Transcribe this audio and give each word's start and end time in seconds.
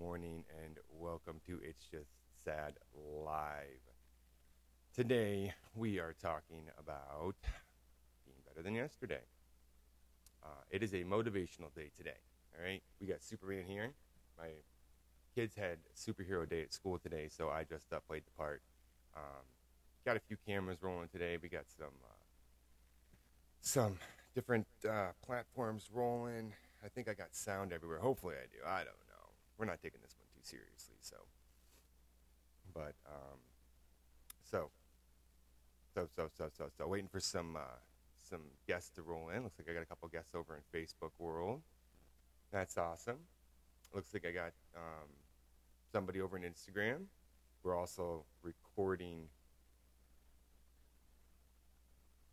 morning, 0.00 0.44
and 0.64 0.78
welcome 0.98 1.42
to 1.46 1.60
It's 1.62 1.84
Just 1.84 2.08
Sad 2.42 2.72
Live. 2.94 3.84
Today, 4.94 5.52
we 5.74 5.98
are 5.98 6.14
talking 6.22 6.62
about 6.78 7.34
being 8.24 8.38
better 8.46 8.62
than 8.62 8.74
yesterday. 8.74 9.20
Uh, 10.42 10.62
it 10.70 10.82
is 10.82 10.94
a 10.94 11.04
motivational 11.04 11.74
day 11.76 11.90
today, 11.94 12.16
all 12.56 12.64
right? 12.64 12.82
We 12.98 13.08
got 13.08 13.22
Superman 13.22 13.66
here. 13.66 13.92
My 14.38 14.48
kids 15.34 15.54
had 15.54 15.76
superhero 15.94 16.48
day 16.48 16.62
at 16.62 16.72
school 16.72 16.98
today, 16.98 17.28
so 17.28 17.50
I 17.50 17.64
just 17.64 17.92
uh, 17.92 18.00
played 18.08 18.22
the 18.24 18.32
part. 18.38 18.62
Um, 19.14 19.44
got 20.06 20.16
a 20.16 20.20
few 20.20 20.38
cameras 20.46 20.78
rolling 20.82 21.08
today. 21.08 21.36
We 21.42 21.50
got 21.50 21.64
some 21.76 21.88
uh, 22.02 22.14
some 23.60 23.98
different 24.34 24.66
uh, 24.90 25.08
platforms 25.22 25.90
rolling. 25.92 26.54
I 26.82 26.88
think 26.88 27.06
I 27.06 27.12
got 27.12 27.34
sound 27.34 27.74
everywhere. 27.74 27.98
Hopefully, 27.98 28.36
I 28.42 28.46
do. 28.46 28.66
I 28.66 28.78
don't 28.78 28.86
know. 28.86 29.09
We're 29.60 29.66
not 29.66 29.82
taking 29.82 30.00
this 30.02 30.16
one 30.16 30.26
too 30.32 30.40
seriously, 30.42 30.96
so. 31.02 31.16
But 32.72 32.94
um, 33.06 33.38
so, 34.50 34.70
so, 35.94 36.08
so, 36.16 36.30
so, 36.34 36.48
so, 36.56 36.70
so, 36.78 36.88
waiting 36.88 37.10
for 37.12 37.20
some 37.20 37.56
uh, 37.56 37.76
some 38.30 38.40
guests 38.66 38.88
to 38.96 39.02
roll 39.02 39.28
in. 39.28 39.42
Looks 39.42 39.58
like 39.58 39.68
I 39.68 39.74
got 39.74 39.82
a 39.82 39.86
couple 39.86 40.08
guests 40.08 40.34
over 40.34 40.56
in 40.56 40.62
Facebook 40.80 41.10
world. 41.18 41.60
That's 42.50 42.78
awesome. 42.78 43.18
Looks 43.92 44.14
like 44.14 44.24
I 44.24 44.30
got 44.30 44.52
um, 44.74 45.10
somebody 45.92 46.22
over 46.22 46.38
in 46.38 46.42
Instagram. 46.42 47.02
We're 47.62 47.78
also 47.78 48.24
recording 48.42 49.28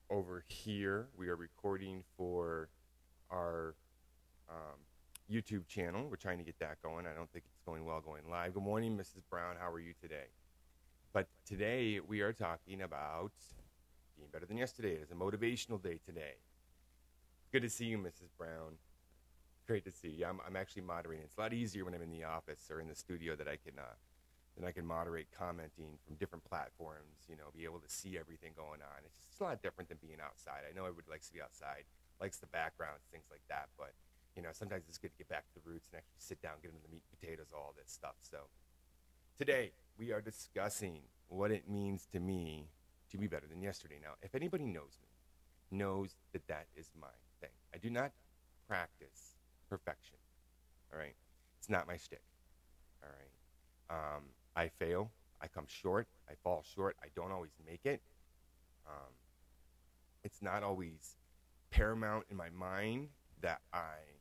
over 0.10 0.46
here. 0.48 1.10
We 1.18 1.28
are 1.28 1.36
recording 1.36 2.06
for 2.16 2.70
our 3.30 3.76
um, 4.50 4.87
YouTube 5.32 5.68
channel. 5.68 6.08
We're 6.10 6.16
trying 6.16 6.38
to 6.38 6.44
get 6.44 6.60
that 6.60 6.82
going. 6.82 7.06
I 7.06 7.14
don't 7.14 7.30
think 7.32 7.46
it's 7.46 7.62
going 7.66 7.86
well 7.86 8.02
going 8.02 8.24
live. 8.30 8.54
Good 8.54 8.64
morning, 8.64 8.98
Mrs. 8.98 9.22
Brown. 9.30 9.56
How 9.60 9.70
are 9.70 9.80
you 9.80 9.94
today? 10.00 10.28
But 11.14 11.28
today 11.46 12.00
we 12.00 12.22
are 12.22 12.32
talking 12.32 12.82
about 12.82 13.34
being 14.16 14.30
better 14.32 14.46
than 14.46 14.58
yesterday. 14.58 14.94
It 14.94 15.02
is 15.02 15.12
a 15.12 15.16
motivational 15.16 15.82
day 15.82 16.00
today. 16.06 16.36
Good 17.52 17.64
to 17.64 17.70
see 17.70 17.86
you, 17.86 17.98
Mrs. 17.98 18.30
Brown. 18.38 18.78
Great 19.68 19.84
to 19.86 19.92
see 19.92 20.10
you. 20.10 20.26
I'm, 20.26 20.40
I'm 20.48 20.56
actually 20.56 20.84
moderating. 20.84 21.26
It's 21.26 21.38
a 21.38 21.42
lot 21.42 21.54
easier 21.54 21.84
when 21.84 21.94
I'm 21.94 22.02
in 22.02 22.12
the 22.12 22.24
office 22.24 22.70
or 22.72 22.80
in 22.80 22.88
the 22.88 22.96
studio 22.96 23.36
that 23.36 23.48
I 23.48 23.58
can 23.58 23.78
uh, 23.78 23.96
then 24.58 24.68
I 24.68 24.72
can 24.72 24.86
moderate 24.86 25.28
commenting 25.38 26.00
from 26.06 26.16
different 26.16 26.44
platforms. 26.44 27.30
You 27.30 27.36
know, 27.36 27.54
be 27.56 27.66
able 27.66 27.80
to 27.80 27.90
see 27.90 28.18
everything 28.18 28.54
going 28.56 28.82
on. 28.82 29.06
It's 29.06 29.28
just 29.28 29.42
a 29.42 29.44
lot 29.44 29.62
different 29.62 29.90
than 29.90 30.00
being 30.02 30.18
outside. 30.24 30.66
I 30.66 30.74
know 30.74 30.86
everybody 30.86 31.12
likes 31.12 31.28
to 31.28 31.34
be 31.34 31.42
outside, 31.42 31.86
likes 32.20 32.38
the 32.38 32.48
backgrounds, 32.48 33.06
things 33.12 33.30
like 33.30 33.46
that, 33.50 33.70
but 33.78 33.94
you 34.38 34.44
know, 34.44 34.50
sometimes 34.54 34.84
it's 34.88 35.00
good 35.00 35.12
to 35.12 35.18
get 35.18 35.28
back 35.28 35.46
to 35.48 35.56
the 35.56 35.68
roots 35.68 35.90
and 35.92 35.98
actually 35.98 36.20
sit 36.20 36.40
down, 36.42 36.54
get 36.62 36.70
into 36.70 36.84
the 36.84 36.92
meat 36.92 37.02
and 37.10 37.20
potatoes, 37.20 37.48
all 37.54 37.74
this 37.76 37.92
stuff. 37.92 38.14
So 38.22 38.38
today 39.36 39.72
we 39.98 40.12
are 40.12 40.22
discussing 40.22 41.02
what 41.28 41.50
it 41.50 41.68
means 41.68 42.08
to 42.14 42.20
me 42.20 42.68
to 43.12 43.18
be 43.18 43.26
better 43.26 43.48
than 43.50 43.64
yesterday. 43.64 43.96
Now, 44.02 44.12
if 44.22 44.36
anybody 44.36 44.66
knows 44.66 45.00
me, 45.02 45.10
knows 45.76 46.16
that 46.34 46.48
that 46.48 46.68
is 46.76 46.92
my 47.02 47.08
thing. 47.42 47.50
I 47.74 47.80
do 47.80 47.90
not 47.90 48.12
practice 48.68 49.36
perfection. 49.68 50.18
All 50.94 51.00
right, 51.00 51.16
it's 51.58 51.70
not 51.70 51.88
my 51.88 51.98
shtick. 51.98 52.22
All 53.02 53.10
right, 53.10 54.16
um, 54.16 54.24
I 54.56 54.68
fail. 54.68 55.10
I 55.42 55.48
come 55.48 55.66
short. 55.68 56.08
I 56.30 56.34
fall 56.44 56.64
short. 56.76 56.96
I 57.04 57.08
don't 57.16 57.32
always 57.32 57.52
make 57.66 57.86
it. 57.86 58.02
Um, 58.88 59.14
it's 60.24 60.42
not 60.42 60.64
always 60.64 61.16
paramount 61.72 62.26
in 62.30 62.38
my 62.38 62.50
mind 62.50 63.10
that 63.42 63.62
I 63.74 64.17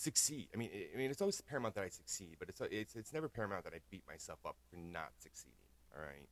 succeed. 0.00 0.48
I 0.54 0.56
mean, 0.56 0.70
I 0.94 0.96
mean, 0.96 1.10
it's 1.10 1.20
always 1.20 1.40
paramount 1.42 1.74
that 1.74 1.84
I 1.84 1.88
succeed, 1.88 2.36
but 2.38 2.48
it's 2.48 2.60
it's 2.70 2.96
it's 2.96 3.12
never 3.12 3.28
paramount 3.28 3.64
that 3.64 3.74
I 3.74 3.80
beat 3.90 4.02
myself 4.08 4.38
up 4.46 4.56
for 4.70 4.76
not 4.76 5.10
succeeding. 5.18 5.58
All 5.94 6.02
right. 6.02 6.28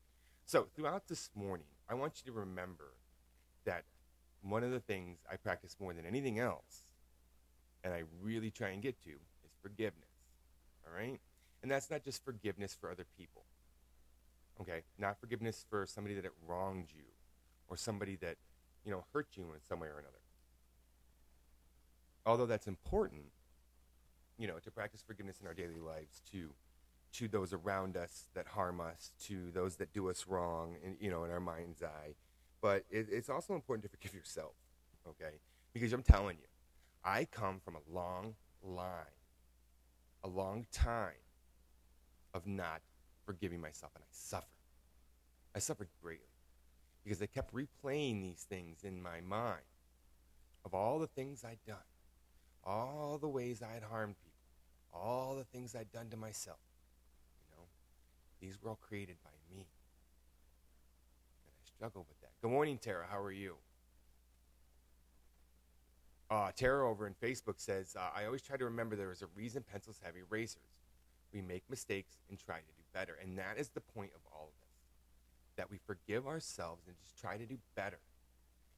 So 0.46 0.66
throughout 0.74 1.08
this 1.08 1.30
morning, 1.34 1.66
I 1.88 1.94
want 1.94 2.14
you 2.24 2.32
to 2.32 2.38
remember 2.38 2.94
that 3.66 3.84
one 4.42 4.64
of 4.64 4.70
the 4.70 4.80
things 4.80 5.18
I 5.30 5.36
practice 5.36 5.76
more 5.78 5.92
than 5.92 6.06
anything 6.06 6.38
else, 6.38 6.84
and 7.84 7.92
I 7.92 8.04
really 8.22 8.50
try 8.50 8.70
and 8.70 8.80
get 8.80 9.02
to, 9.02 9.10
is 9.10 9.52
forgiveness. 9.60 10.08
All 10.86 10.96
right. 10.96 11.20
And 11.62 11.70
that's 11.70 11.90
not 11.90 12.02
just 12.02 12.24
forgiveness 12.24 12.76
for 12.80 12.90
other 12.90 13.04
people. 13.18 13.42
Okay, 14.60 14.82
not 14.98 15.20
forgiveness 15.20 15.66
for 15.68 15.86
somebody 15.86 16.14
that 16.14 16.24
wronged 16.46 16.88
you, 16.96 17.04
or 17.68 17.76
somebody 17.76 18.16
that 18.16 18.36
you 18.84 18.90
know 18.90 19.04
hurt 19.12 19.28
you 19.34 19.42
in 19.42 19.60
some 19.68 19.80
way 19.80 19.88
or 19.88 19.98
another. 19.98 20.22
Although 22.24 22.46
that's 22.46 22.66
important, 22.66 23.24
you 24.38 24.46
know, 24.46 24.58
to 24.58 24.70
practice 24.70 25.02
forgiveness 25.06 25.40
in 25.40 25.46
our 25.46 25.54
daily 25.54 25.78
lives 25.78 26.22
to 26.32 26.50
to 27.10 27.28
those 27.28 27.52
around 27.52 27.96
us 27.96 28.26
that 28.34 28.46
harm 28.46 28.80
us, 28.80 29.12
to 29.18 29.50
those 29.52 29.76
that 29.76 29.92
do 29.92 30.10
us 30.10 30.26
wrong, 30.28 30.76
in, 30.84 30.96
you 31.00 31.10
know, 31.10 31.24
in 31.24 31.30
our 31.30 31.40
mind's 31.40 31.82
eye. 31.82 32.14
But 32.60 32.84
it, 32.90 33.06
it's 33.10 33.30
also 33.30 33.54
important 33.54 33.84
to 33.84 33.88
forgive 33.88 34.14
yourself, 34.14 34.52
okay? 35.08 35.36
Because 35.72 35.92
I'm 35.92 36.02
telling 36.02 36.36
you, 36.38 36.46
I 37.04 37.24
come 37.24 37.60
from 37.64 37.76
a 37.76 37.94
long 37.94 38.34
line, 38.62 39.16
a 40.22 40.28
long 40.28 40.66
time 40.70 41.12
of 42.34 42.46
not 42.46 42.82
forgiving 43.24 43.60
myself, 43.60 43.92
and 43.94 44.04
I 44.04 44.08
suffered. 44.12 44.46
I 45.54 45.60
suffered 45.60 45.88
greatly 46.02 46.26
because 47.04 47.22
I 47.22 47.26
kept 47.26 47.54
replaying 47.54 48.20
these 48.20 48.46
things 48.48 48.84
in 48.84 49.02
my 49.02 49.20
mind 49.20 49.62
of 50.64 50.74
all 50.74 50.98
the 50.98 51.06
things 51.06 51.44
I'd 51.44 51.64
done, 51.66 51.76
all 52.64 53.18
the 53.18 53.28
ways 53.28 53.62
I'd 53.62 53.82
harmed 53.82 54.16
people 54.18 54.27
all 54.92 55.36
the 55.36 55.44
things 55.44 55.74
I'd 55.74 55.92
done 55.92 56.08
to 56.10 56.16
myself. 56.16 56.58
You 57.40 57.56
know, 57.56 57.64
these 58.40 58.58
were 58.62 58.70
all 58.70 58.78
created 58.80 59.16
by 59.22 59.30
me. 59.50 59.66
And 61.46 61.52
I 61.52 61.64
struggle 61.64 62.06
with 62.08 62.20
that. 62.20 62.30
Good 62.42 62.50
morning, 62.50 62.78
Tara. 62.78 63.06
How 63.08 63.20
are 63.20 63.32
you? 63.32 63.56
Uh, 66.30 66.50
Tara 66.54 66.88
over 66.88 67.06
in 67.06 67.14
Facebook 67.14 67.54
says, 67.58 67.96
uh, 67.98 68.10
I 68.14 68.26
always 68.26 68.42
try 68.42 68.56
to 68.56 68.64
remember 68.64 68.96
there 68.96 69.12
is 69.12 69.22
a 69.22 69.28
reason 69.34 69.64
pencils 69.70 69.98
have 70.04 70.14
erasers. 70.14 70.62
We 71.32 71.40
make 71.40 71.62
mistakes 71.70 72.18
and 72.28 72.38
try 72.38 72.56
to 72.56 72.62
do 72.62 72.82
better. 72.92 73.16
And 73.22 73.38
that 73.38 73.58
is 73.58 73.68
the 73.68 73.80
point 73.80 74.10
of 74.14 74.20
all 74.32 74.48
of 74.48 74.60
this 74.60 74.68
that 75.56 75.70
we 75.70 75.78
forgive 75.86 76.26
ourselves 76.26 76.86
and 76.86 76.96
just 77.02 77.18
try 77.18 77.36
to 77.36 77.44
do 77.44 77.58
better. 77.74 77.98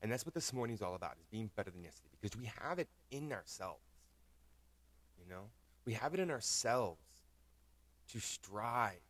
And 0.03 0.10
that's 0.10 0.25
what 0.25 0.34
this 0.34 0.53
morning 0.53 0.75
is 0.75 0.81
all 0.81 0.94
about, 0.94 1.12
is 1.21 1.27
being 1.31 1.50
better 1.54 1.71
than 1.71 1.82
yesterday, 1.82 2.15
because 2.21 2.38
we 2.38 2.50
have 2.62 2.78
it 2.78 2.88
in 3.10 3.32
ourselves. 3.32 3.84
You 5.19 5.31
know? 5.31 5.42
We 5.84 5.94
have 5.94 6.14
it 6.14 6.20
in 6.20 6.30
ourselves 6.30 7.00
to 8.12 8.20
strive 8.20 9.00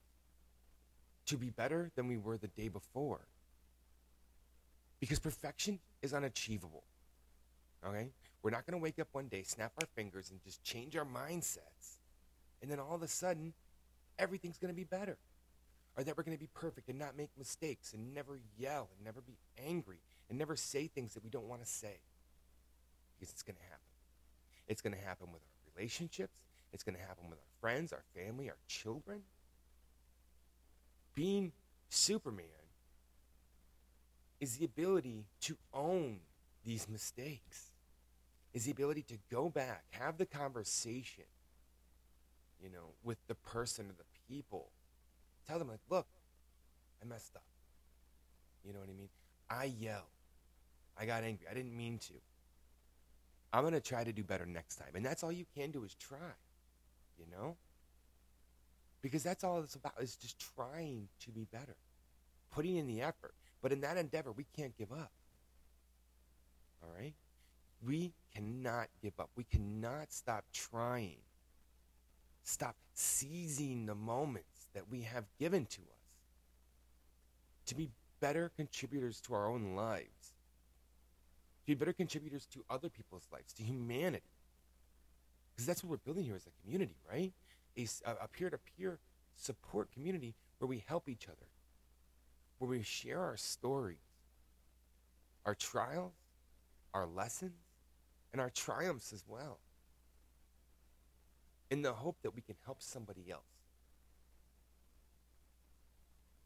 to 1.26 1.36
be 1.36 1.50
better 1.50 1.90
than 1.94 2.08
we 2.08 2.16
were 2.16 2.36
the 2.36 2.48
day 2.48 2.68
before. 2.68 3.20
Because 4.98 5.18
perfection 5.18 5.78
is 6.02 6.12
unachievable. 6.12 6.82
Okay? 7.86 8.10
We're 8.42 8.50
not 8.50 8.66
going 8.66 8.78
to 8.78 8.82
wake 8.82 8.98
up 8.98 9.08
one 9.12 9.28
day, 9.28 9.42
snap 9.42 9.72
our 9.80 9.86
fingers, 9.94 10.30
and 10.30 10.42
just 10.42 10.62
change 10.62 10.96
our 10.96 11.04
mindsets. 11.04 11.98
And 12.62 12.70
then 12.70 12.78
all 12.78 12.94
of 12.94 13.02
a 13.02 13.08
sudden, 13.08 13.52
everything's 14.18 14.58
going 14.58 14.72
to 14.72 14.76
be 14.76 14.84
better. 14.84 15.18
Or 15.96 16.04
that 16.04 16.16
we're 16.16 16.22
going 16.22 16.36
to 16.36 16.40
be 16.40 16.48
perfect 16.54 16.88
and 16.88 16.98
not 16.98 17.16
make 17.16 17.30
mistakes 17.38 17.92
and 17.92 18.14
never 18.14 18.38
yell 18.58 18.88
and 18.96 19.04
never 19.04 19.20
be 19.20 19.38
angry 19.66 19.98
and 20.28 20.38
never 20.38 20.56
say 20.56 20.86
things 20.86 21.14
that 21.14 21.24
we 21.24 21.30
don't 21.30 21.48
want 21.48 21.62
to 21.62 21.68
say. 21.68 21.98
Because 23.18 23.32
it's 23.32 23.42
going 23.42 23.56
to 23.56 23.62
happen. 23.62 23.78
It's 24.68 24.80
going 24.80 24.94
to 24.94 25.00
happen 25.00 25.28
with 25.32 25.42
our 25.42 25.72
relationships. 25.76 26.32
It's 26.72 26.82
going 26.82 26.96
to 26.96 27.00
happen 27.00 27.28
with 27.28 27.38
our 27.38 27.60
friends, 27.60 27.92
our 27.92 28.04
family, 28.14 28.48
our 28.48 28.58
children. 28.68 29.22
Being 31.14 31.52
Superman 31.88 32.46
is 34.40 34.56
the 34.56 34.64
ability 34.64 35.26
to 35.42 35.56
own 35.74 36.20
these 36.64 36.88
mistakes, 36.88 37.72
is 38.54 38.64
the 38.64 38.70
ability 38.70 39.02
to 39.02 39.18
go 39.30 39.48
back, 39.48 39.84
have 39.90 40.16
the 40.16 40.26
conversation, 40.26 41.24
you 42.62 42.70
know, 42.70 42.94
with 43.02 43.18
the 43.26 43.34
person 43.34 43.86
or 43.86 43.94
the 43.98 44.04
people. 44.28 44.70
Tell 45.46 45.58
them, 45.58 45.68
like, 45.68 45.80
look, 45.90 46.06
I 47.02 47.06
messed 47.06 47.34
up. 47.34 47.42
You 48.64 48.72
know 48.72 48.80
what 48.80 48.88
I 48.88 48.92
mean? 48.92 49.08
I 49.48 49.64
yelled. 49.64 50.04
I 50.96 51.06
got 51.06 51.24
angry. 51.24 51.46
I 51.50 51.54
didn't 51.54 51.76
mean 51.76 51.98
to. 51.98 52.14
I'm 53.52 53.62
going 53.62 53.72
to 53.72 53.80
try 53.80 54.04
to 54.04 54.12
do 54.12 54.22
better 54.22 54.46
next 54.46 54.76
time. 54.76 54.90
And 54.94 55.04
that's 55.04 55.24
all 55.24 55.32
you 55.32 55.46
can 55.56 55.70
do 55.70 55.82
is 55.82 55.94
try 55.94 56.18
you 57.20 57.26
know? 57.30 57.56
Because 59.02 59.22
that's 59.22 59.44
all 59.44 59.60
it's 59.60 59.74
about 59.74 59.94
is 60.00 60.16
just 60.16 60.42
trying 60.56 61.08
to 61.20 61.30
be 61.30 61.46
better, 61.52 61.76
putting 62.50 62.76
in 62.76 62.86
the 62.86 63.00
effort. 63.00 63.34
But 63.62 63.72
in 63.72 63.80
that 63.82 63.96
endeavor, 63.96 64.32
we 64.32 64.46
can't 64.56 64.76
give 64.76 64.90
up. 64.90 65.12
All 66.82 66.90
right? 66.98 67.14
We 67.86 68.12
cannot 68.34 68.88
give 69.02 69.18
up. 69.18 69.30
We 69.36 69.44
cannot 69.44 70.12
stop 70.12 70.44
trying. 70.52 71.20
Stop 72.42 72.76
seizing 72.94 73.86
the 73.86 73.94
moments 73.94 74.68
that 74.74 74.90
we 74.90 75.02
have 75.02 75.24
given 75.38 75.66
to 75.66 75.80
us 75.80 76.00
to 77.66 77.74
be 77.74 77.90
better 78.20 78.50
contributors 78.56 79.20
to 79.22 79.34
our 79.34 79.48
own 79.48 79.74
lives, 79.74 80.34
to 81.60 81.66
be 81.66 81.74
better 81.74 81.92
contributors 81.92 82.46
to 82.46 82.64
other 82.68 82.88
people's 82.88 83.28
lives, 83.32 83.52
to 83.54 83.62
humanity. 83.62 84.24
Because 85.60 85.66
that's 85.66 85.84
what 85.84 85.90
we're 85.90 85.98
building 85.98 86.24
here 86.24 86.36
as 86.36 86.46
a 86.46 86.62
community, 86.64 86.96
right? 87.06 87.34
A 88.06 88.28
peer-to-peer 88.28 88.98
support 89.36 89.92
community 89.92 90.34
where 90.56 90.66
we 90.66 90.82
help 90.86 91.06
each 91.06 91.26
other, 91.28 91.48
where 92.56 92.70
we 92.70 92.82
share 92.82 93.20
our 93.20 93.36
stories, 93.36 93.98
our 95.44 95.54
trials, 95.54 96.14
our 96.94 97.06
lessons, 97.06 97.52
and 98.32 98.40
our 98.40 98.48
triumphs 98.48 99.12
as 99.12 99.22
well, 99.28 99.58
in 101.70 101.82
the 101.82 101.92
hope 101.92 102.16
that 102.22 102.34
we 102.34 102.40
can 102.40 102.56
help 102.64 102.80
somebody 102.80 103.30
else. 103.30 103.42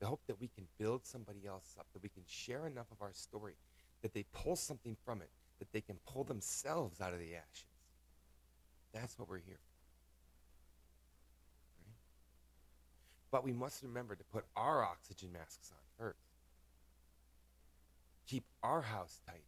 The 0.01 0.07
hope 0.07 0.23
that 0.27 0.41
we 0.41 0.49
can 0.49 0.65
build 0.77 1.07
somebody 1.07 1.47
else 1.47 1.77
up, 1.79 1.87
that 1.93 2.03
we 2.03 2.09
can 2.09 2.25
share 2.27 2.67
enough 2.67 2.91
of 2.91 3.01
our 3.01 3.13
story, 3.13 3.55
that 4.03 4.13
they 4.13 4.25
pull 4.33 4.57
something 4.57 4.97
from 5.05 5.23
it, 5.23 5.31
that 5.61 5.71
they 5.71 5.83
can 5.83 6.01
pull 6.05 6.25
themselves 6.25 7.01
out 7.01 7.13
of 7.13 7.21
the 7.21 7.37
ashes. 7.37 7.69
That's 8.95 9.19
what 9.19 9.29
we're 9.29 9.39
here 9.39 9.59
for. 9.59 9.75
Right? 11.85 11.97
But 13.33 13.45
we 13.45 13.53
must 13.53 13.83
remember 13.83 14.15
to 14.15 14.25
put 14.33 14.45
our 14.57 14.85
oxygen 14.85 15.33
masks 15.33 15.73
on 15.73 15.79
first. 15.99 16.23
Keep 18.29 18.45
our 18.63 18.81
house 18.81 19.21
tight. 19.27 19.45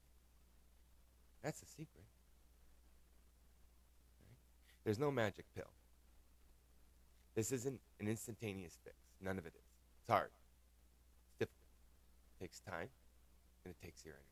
That's 1.43 1.61
the 1.61 1.67
secret. 1.67 2.05
Right? 4.21 4.37
There's 4.85 4.99
no 4.99 5.13
magic 5.13 5.47
pill. 5.55 5.71
This 7.37 7.53
isn't 7.53 7.81
an 8.01 8.09
instantaneous 8.09 8.77
fix. 8.83 8.97
None 9.21 9.39
of 9.39 9.47
it 9.47 9.53
is. 9.55 9.71
It's 10.01 10.11
hard. 10.11 10.31
It's 11.29 11.39
difficult. 11.39 11.63
It 12.41 12.45
takes 12.45 12.61
time 12.61 12.89
and 13.65 13.73
it 13.73 13.85
takes 13.85 14.05
your 14.05 14.15
energy. 14.15 14.27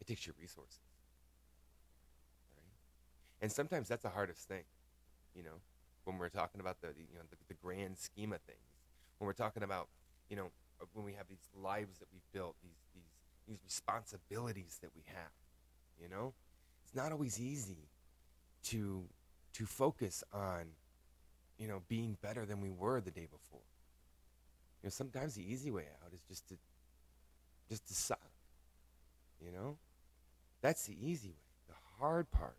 It 0.00 0.06
takes 0.06 0.26
your 0.26 0.34
resources. 0.40 0.91
And 3.42 3.50
sometimes 3.50 3.88
that's 3.88 4.04
the 4.04 4.08
hardest 4.08 4.46
thing, 4.46 4.62
you 5.34 5.42
know, 5.42 5.60
when 6.04 6.16
we're 6.16 6.28
talking 6.28 6.60
about 6.60 6.80
the, 6.80 6.88
the, 6.88 7.00
you 7.00 7.16
know 7.16 7.24
the, 7.28 7.36
the 7.48 7.54
grand 7.54 7.98
scheme 7.98 8.32
of 8.32 8.40
things. 8.42 8.58
When 9.18 9.26
we're 9.26 9.32
talking 9.32 9.64
about, 9.64 9.88
you 10.30 10.36
know, 10.36 10.46
uh, 10.80 10.84
when 10.94 11.04
we 11.04 11.12
have 11.14 11.26
these 11.28 11.48
lives 11.60 11.98
that 11.98 12.06
we've 12.12 12.22
built, 12.32 12.54
these 12.62 12.78
these 12.94 13.10
these 13.48 13.58
responsibilities 13.64 14.78
that 14.80 14.90
we 14.94 15.02
have, 15.06 15.32
you 16.00 16.08
know, 16.08 16.34
it's 16.84 16.94
not 16.94 17.10
always 17.10 17.40
easy 17.40 17.88
to 18.66 19.02
to 19.54 19.66
focus 19.66 20.22
on, 20.32 20.66
you 21.58 21.66
know, 21.66 21.82
being 21.88 22.16
better 22.22 22.46
than 22.46 22.60
we 22.60 22.70
were 22.70 23.00
the 23.00 23.10
day 23.10 23.26
before. 23.30 23.66
You 24.82 24.86
know, 24.86 24.90
sometimes 24.90 25.34
the 25.34 25.42
easy 25.42 25.72
way 25.72 25.86
out 26.04 26.12
is 26.14 26.20
just 26.28 26.48
to 26.48 26.54
just 27.68 27.88
to 27.88 27.94
suck. 27.94 28.20
You 29.44 29.50
know? 29.50 29.78
That's 30.60 30.86
the 30.86 30.94
easy 30.94 31.30
way. 31.30 31.34
The 31.68 31.74
hard 31.98 32.30
part 32.30 32.56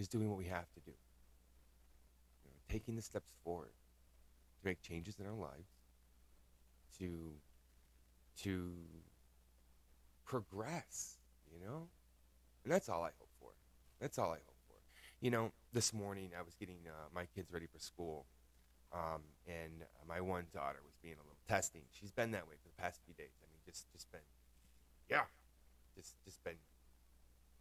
is 0.00 0.08
doing 0.08 0.28
what 0.28 0.38
we 0.38 0.46
have 0.46 0.72
to 0.72 0.80
do. 0.80 0.92
You 2.44 2.50
know, 2.50 2.56
taking 2.68 2.96
the 2.96 3.02
steps 3.02 3.30
forward 3.44 3.72
to 4.60 4.68
make 4.68 4.80
changes 4.80 5.20
in 5.20 5.26
our 5.26 5.34
lives, 5.34 5.68
to 6.98 7.34
to 8.42 8.72
progress, 10.24 11.18
you 11.52 11.64
know? 11.64 11.88
And 12.64 12.72
that's 12.72 12.88
all 12.88 13.02
I 13.02 13.10
hope 13.18 13.28
for. 13.40 13.50
That's 14.00 14.18
all 14.18 14.30
I 14.30 14.40
hope 14.46 14.56
for. 14.66 14.76
You 15.20 15.30
know, 15.30 15.52
this 15.72 15.92
morning 15.92 16.30
I 16.38 16.42
was 16.42 16.54
getting 16.54 16.78
uh, 16.86 17.08
my 17.14 17.26
kids 17.34 17.52
ready 17.52 17.66
for 17.66 17.78
school, 17.78 18.24
um, 18.92 19.22
and 19.46 19.84
my 20.08 20.20
one 20.20 20.46
daughter 20.54 20.78
was 20.84 20.94
being 21.02 21.16
a 21.16 21.22
little 21.22 21.36
testing. 21.46 21.82
She's 21.90 22.10
been 22.10 22.30
that 22.30 22.48
way 22.48 22.54
for 22.62 22.68
the 22.68 22.82
past 22.82 23.00
few 23.04 23.14
days. 23.14 23.36
I 23.42 23.46
mean, 23.50 23.60
just 23.66 23.90
just 23.92 24.10
been, 24.10 24.24
yeah, 25.10 25.24
just 25.94 26.14
just 26.24 26.42
been 26.42 26.56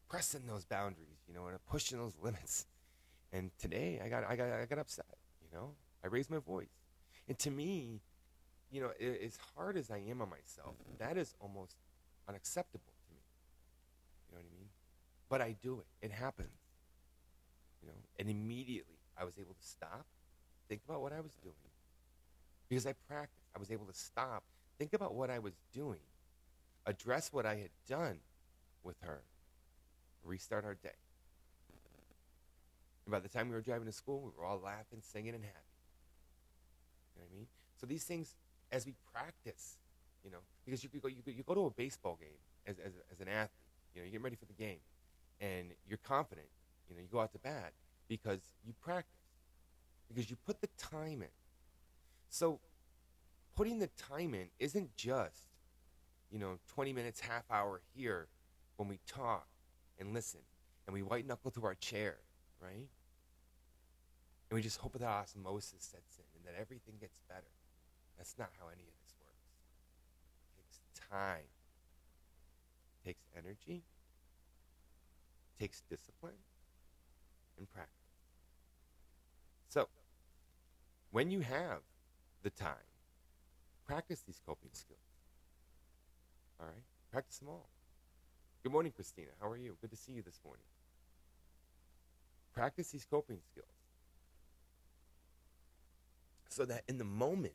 pressing 0.10 0.42
those 0.48 0.66
boundaries, 0.66 1.20
you 1.28 1.34
know, 1.34 1.48
and 1.48 1.58
pushing 1.68 1.98
those 1.98 2.14
limits. 2.22 2.66
And 3.32 3.52
today 3.60 4.02
I 4.04 4.10
got 4.10 4.24
I 4.28 4.36
got 4.36 4.50
I 4.52 4.66
got 4.66 4.80
upset. 4.80 5.06
You 5.42 5.56
know, 5.58 5.72
I 6.04 6.08
raised 6.08 6.30
my 6.32 6.40
voice, 6.40 6.68
and 7.28 7.38
to 7.40 7.52
me, 7.52 8.02
you 8.72 8.82
know, 8.82 8.92
a- 9.00 9.24
as 9.26 9.38
hard 9.56 9.78
as 9.78 9.90
I 9.92 9.98
am 9.98 10.22
on 10.22 10.30
myself, 10.30 10.76
that 10.98 11.18
is 11.18 11.34
almost 11.40 11.76
unacceptable 12.28 12.94
to 13.08 13.14
me. 13.14 13.22
You 14.30 14.36
know 14.36 14.42
what 14.42 14.46
I 14.48 14.58
mean? 14.58 14.70
But 15.30 15.42
I 15.42 15.56
do 15.62 15.80
it. 15.80 15.86
It 16.06 16.12
happens. 16.12 16.50
You 17.82 17.88
know, 17.90 17.96
and 18.18 18.30
immediately 18.30 18.98
I 19.18 19.24
was 19.24 19.38
able 19.38 19.54
to 19.54 19.66
stop, 19.66 20.06
think 20.68 20.82
about 20.88 21.02
what 21.02 21.14
I 21.14 21.22
was 21.22 21.36
doing, 21.44 21.56
because 22.68 22.86
I 22.86 22.94
practiced. 23.08 23.36
I 23.56 23.60
was 23.60 23.72
able 23.72 23.86
to 23.86 23.94
stop, 23.94 24.44
think 24.78 24.94
about 24.94 25.16
what 25.16 25.30
I 25.30 25.40
was 25.40 25.54
doing, 25.74 26.02
address 26.86 27.32
what 27.34 27.46
I 27.46 27.56
had 27.56 27.72
done 27.88 28.20
with 28.84 28.96
her, 29.02 29.22
restart 30.30 30.64
our 30.64 30.76
day. 30.76 30.98
And 33.06 33.12
by 33.12 33.20
the 33.20 33.28
time 33.28 33.50
we 33.50 33.56
were 33.56 33.62
driving 33.62 33.88
to 33.88 33.92
school, 33.92 34.22
we 34.22 34.32
were 34.38 34.46
all 34.46 34.60
laughing, 34.64 35.00
singing, 35.02 35.34
and 35.34 35.44
happy. 35.44 35.58
You 37.16 37.22
know 37.22 37.28
what 37.28 37.36
I 37.36 37.38
mean? 37.40 37.48
So 37.82 37.88
these 37.88 38.04
things, 38.04 38.36
as 38.72 38.86
we 38.86 38.94
practice, 39.12 39.78
you 40.24 40.30
know, 40.30 40.38
because 40.64 40.84
you 40.84 40.90
could 40.90 41.02
go, 41.02 41.08
you, 41.08 41.24
could, 41.24 41.36
you 41.36 41.44
go 41.44 41.56
to 41.56 41.66
a 41.66 41.72
baseball 41.72 42.18
game 42.22 42.38
as, 42.68 42.78
as, 42.78 42.94
as 43.12 43.20
an 43.20 43.28
athlete, 43.28 43.50
you 43.96 44.02
know, 44.02 44.06
you 44.06 44.12
get 44.12 44.22
ready 44.22 44.36
for 44.36 44.46
the 44.46 44.54
game, 44.54 44.78
and 45.42 45.70
you're 45.88 46.00
confident, 46.04 46.48
you 46.88 46.96
know, 46.96 47.02
you 47.02 47.08
go 47.12 47.20
out 47.20 47.32
to 47.34 47.40
bat 47.40 47.74
because 48.08 48.42
you 48.66 48.74
practice, 48.80 49.12
because 50.08 50.30
you 50.30 50.38
put 50.46 50.62
the 50.62 50.70
time 50.78 51.22
in. 51.22 51.30
So 52.30 52.60
putting 53.56 53.80
the 53.80 53.90
time 53.98 54.36
in 54.36 54.50
isn't 54.60 54.96
just, 54.96 55.50
you 56.32 56.38
know, 56.38 56.60
20 56.68 56.94
minutes, 56.94 57.22
half 57.22 57.44
hour 57.50 57.82
here 57.96 58.28
when 58.78 58.88
we 58.88 59.00
talk 59.08 59.48
and 60.00 60.14
listen 60.14 60.42
and 60.88 60.94
we 60.94 61.04
white 61.04 61.28
knuckle 61.28 61.52
to 61.52 61.66
our 61.66 61.76
chair, 61.76 62.18
right? 62.62 62.88
And 64.50 64.56
we 64.56 64.62
just 64.62 64.78
hope 64.78 64.94
that 64.94 65.04
osmosis 65.04 65.84
sets 65.84 66.18
in 66.18 66.26
and 66.36 66.46
that 66.46 66.60
everything 66.60 66.96
gets 67.00 67.20
better. 67.28 67.54
That's 68.18 68.36
not 68.40 68.50
how 68.60 68.66
any 68.68 68.82
of 68.82 68.96
this 69.04 69.14
works. 69.22 69.54
It 70.58 70.66
takes 70.66 70.80
time, 71.12 71.48
it 72.98 73.08
takes 73.08 73.22
energy, 73.38 73.84
it 75.54 75.62
takes 75.62 75.82
discipline, 75.90 76.34
and 77.58 77.70
practice. 77.70 77.94
So, 79.68 79.88
when 81.12 81.30
you 81.30 81.42
have 81.42 81.82
the 82.42 82.50
time, 82.50 82.74
practice 83.86 84.22
these 84.26 84.42
coping 84.46 84.72
skills. 84.74 85.00
All 86.60 86.66
right? 86.66 86.84
Practice 87.12 87.38
them 87.38 87.50
all. 87.50 87.70
Good 88.64 88.72
morning, 88.72 88.92
Christina. 88.92 89.30
How 89.40 89.50
are 89.50 89.58
you? 89.58 89.78
Good 89.82 89.92
to 89.92 89.98
see 89.98 90.12
you 90.12 90.22
this 90.22 90.40
morning. 90.44 90.66
Practice 92.54 92.92
these 92.92 93.06
coping 93.06 93.40
skills 93.52 93.68
so 96.50 96.66
that 96.66 96.84
in 96.90 96.98
the 96.98 97.06
moment 97.06 97.54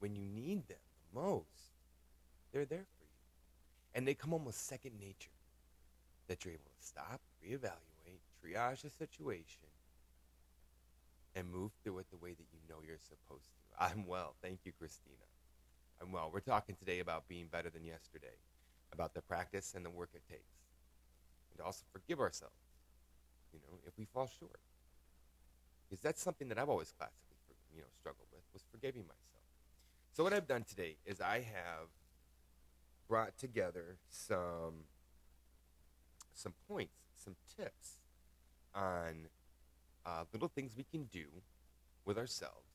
when 0.00 0.14
you 0.14 0.26
need 0.26 0.68
them 0.68 0.76
the 1.12 1.20
most, 1.20 1.46
they're 2.52 2.66
there 2.66 2.84
for 2.98 3.04
you. 3.04 3.10
And 3.94 4.06
they 4.06 4.12
come 4.14 4.32
almost 4.34 4.66
second 4.66 4.98
nature. 5.00 5.30
That 6.28 6.44
you're 6.44 6.54
able 6.54 6.70
to 6.78 6.86
stop, 6.86 7.20
reevaluate, 7.46 8.20
triage 8.42 8.82
the 8.82 8.90
situation, 8.90 9.68
and 11.36 11.50
move 11.50 11.70
through 11.82 11.98
it 11.98 12.06
the 12.10 12.16
way 12.16 12.30
that 12.30 12.46
you 12.52 12.58
know 12.68 12.76
you're 12.86 12.96
supposed 12.98 13.44
to. 13.44 13.84
I'm 13.84 14.06
well. 14.06 14.34
Thank 14.42 14.60
you, 14.64 14.72
Christina. 14.78 15.16
I'm 16.00 16.12
well. 16.12 16.30
We're 16.32 16.40
talking 16.40 16.76
today 16.76 17.00
about 17.00 17.28
being 17.28 17.46
better 17.50 17.68
than 17.68 17.84
yesterday, 17.84 18.36
about 18.94 19.12
the 19.14 19.20
practice 19.22 19.74
and 19.74 19.84
the 19.84 19.90
work 19.90 20.10
it 20.14 20.22
takes, 20.28 20.54
and 21.52 21.60
also 21.60 21.84
forgive 21.92 22.20
ourselves, 22.20 22.54
you 23.52 23.60
know, 23.60 23.78
if 23.86 23.92
we 23.98 24.06
fall 24.06 24.30
short. 24.38 24.60
Because 25.84 26.02
that's 26.02 26.22
something 26.22 26.48
that 26.48 26.58
I've 26.58 26.70
always 26.70 26.92
classically, 26.96 27.36
you 27.74 27.82
know, 27.82 27.88
struggled 28.00 28.28
with, 28.32 28.40
was 28.52 28.64
forgiving 28.70 29.02
myself. 29.02 29.44
So 30.12 30.22
what 30.24 30.32
I've 30.32 30.46
done 30.46 30.64
today 30.64 30.96
is 31.04 31.20
I 31.20 31.38
have 31.40 31.88
brought 33.08 33.36
together 33.36 33.98
some 34.08 34.86
some 36.32 36.54
points, 36.68 36.94
some 37.16 37.36
tips 37.56 37.98
on 38.74 39.28
uh, 40.04 40.24
little 40.32 40.48
things 40.48 40.72
we 40.76 40.84
can 40.84 41.04
do 41.04 41.26
with 42.04 42.18
ourselves 42.18 42.66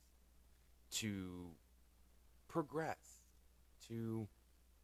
to 0.92 1.50
progress, 2.48 3.22
to, 3.88 4.28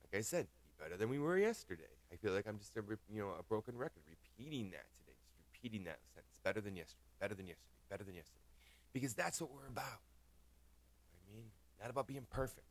like 0.04 0.20
I 0.20 0.22
said, 0.22 0.48
better 0.80 0.98
than 0.98 1.10
we 1.10 1.20
were 1.20 1.38
yesterday. 1.38 1.92
I 2.12 2.16
feel 2.16 2.34
like 2.34 2.48
I'm 2.48 2.58
just 2.60 2.76
a 2.78 2.82
you 3.14 3.22
know 3.22 3.32
a 3.40 3.44
broken 3.44 3.78
record, 3.78 4.04
repeating 4.08 4.72
that 4.72 4.86
today, 5.00 5.18
just 5.18 5.36
repeating 5.54 5.84
that 5.86 6.00
sentence. 6.14 6.36
Better 6.44 6.62
than 6.62 6.76
yesterday. 6.76 7.02
Better 7.20 7.36
than 7.36 7.48
yesterday. 7.48 7.72
Better 7.90 8.04
than 8.04 8.16
yesterday. 8.16 8.42
Because 8.94 9.14
that's 9.14 9.42
what 9.42 9.52
we're 9.52 9.68
about. 9.68 10.02
I 11.12 11.34
mean, 11.34 11.46
not 11.82 11.90
about 11.90 12.08
being 12.08 12.26
perfect. 12.30 12.68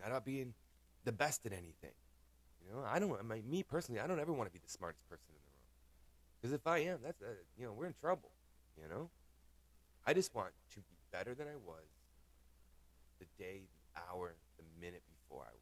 Not 0.00 0.08
about 0.08 0.24
being 0.24 0.54
the 1.04 1.12
best 1.12 1.46
at 1.46 1.52
anything. 1.52 1.94
You 2.62 2.74
know, 2.74 2.84
I 2.86 2.98
don't. 2.98 3.12
I 3.18 3.22
mean, 3.22 3.48
me 3.48 3.62
personally, 3.62 4.00
I 4.00 4.06
don't 4.06 4.20
ever 4.20 4.32
want 4.32 4.48
to 4.48 4.52
be 4.52 4.60
the 4.64 4.70
smartest 4.70 5.08
person 5.08 5.26
in 5.30 5.34
the 5.34 5.50
room. 5.50 5.62
Because 6.40 6.52
if 6.52 6.66
I 6.66 6.78
am, 6.90 6.98
that's 7.02 7.20
uh, 7.22 7.34
you 7.58 7.66
know, 7.66 7.72
we're 7.72 7.86
in 7.86 7.94
trouble. 8.00 8.30
You 8.80 8.88
know, 8.88 9.10
I 10.06 10.14
just 10.14 10.34
want 10.34 10.50
to 10.74 10.80
be 10.80 10.96
better 11.12 11.34
than 11.34 11.46
I 11.46 11.56
was 11.56 11.86
the 13.18 13.26
day, 13.38 13.62
the 13.94 14.00
hour, 14.10 14.34
the 14.56 14.64
minute 14.80 15.02
before 15.06 15.42
I 15.42 15.54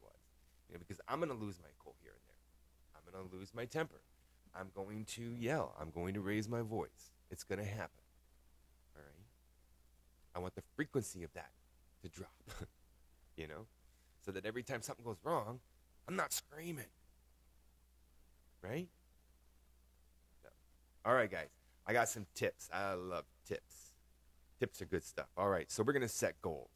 You 0.71 0.77
know, 0.77 0.79
because 0.87 1.01
I'm 1.07 1.19
gonna 1.19 1.33
lose 1.33 1.59
my 1.59 1.69
cool 1.83 1.95
here 2.01 2.13
and 2.13 2.21
there. 2.27 2.95
I'm 2.95 3.11
gonna 3.11 3.35
lose 3.35 3.53
my 3.53 3.65
temper. 3.65 4.01
I'm 4.55 4.69
going 4.73 5.05
to 5.15 5.21
yell. 5.21 5.75
I'm 5.79 5.91
going 5.91 6.13
to 6.13 6.21
raise 6.21 6.47
my 6.47 6.61
voice. 6.61 7.11
It's 7.29 7.43
gonna 7.43 7.65
happen. 7.65 8.03
All 8.95 9.03
right? 9.03 9.25
I 10.35 10.39
want 10.39 10.55
the 10.55 10.63
frequency 10.75 11.23
of 11.23 11.33
that 11.33 11.51
to 12.01 12.09
drop, 12.09 12.33
you 13.37 13.47
know, 13.47 13.67
so 14.25 14.31
that 14.31 14.45
every 14.45 14.63
time 14.63 14.81
something 14.81 15.05
goes 15.05 15.19
wrong, 15.23 15.59
I'm 16.07 16.15
not 16.15 16.33
screaming. 16.33 16.85
Right? 18.61 18.87
So, 20.41 20.49
all 21.05 21.13
right, 21.13 21.29
guys. 21.31 21.49
I 21.87 21.93
got 21.93 22.09
some 22.09 22.25
tips. 22.35 22.69
I 22.71 22.93
love 22.93 23.25
tips. 23.47 23.91
Tips 24.59 24.81
are 24.81 24.85
good 24.85 25.03
stuff. 25.03 25.27
All 25.35 25.49
right, 25.49 25.71
so 25.71 25.83
we're 25.83 25.93
going 25.93 26.01
to 26.01 26.07
set 26.07 26.41
goals. 26.41 26.69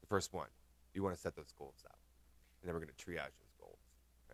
The 0.00 0.06
first 0.06 0.32
one, 0.32 0.48
you 0.94 1.02
want 1.02 1.14
to 1.14 1.20
set 1.20 1.36
those 1.36 1.52
goals 1.58 1.84
out. 1.86 1.98
And 2.66 2.74
then 2.74 2.80
we're 2.80 2.84
going 2.84 2.96
to 2.96 3.04
triage 3.04 3.38
those 3.38 3.54
goals, 3.60 3.78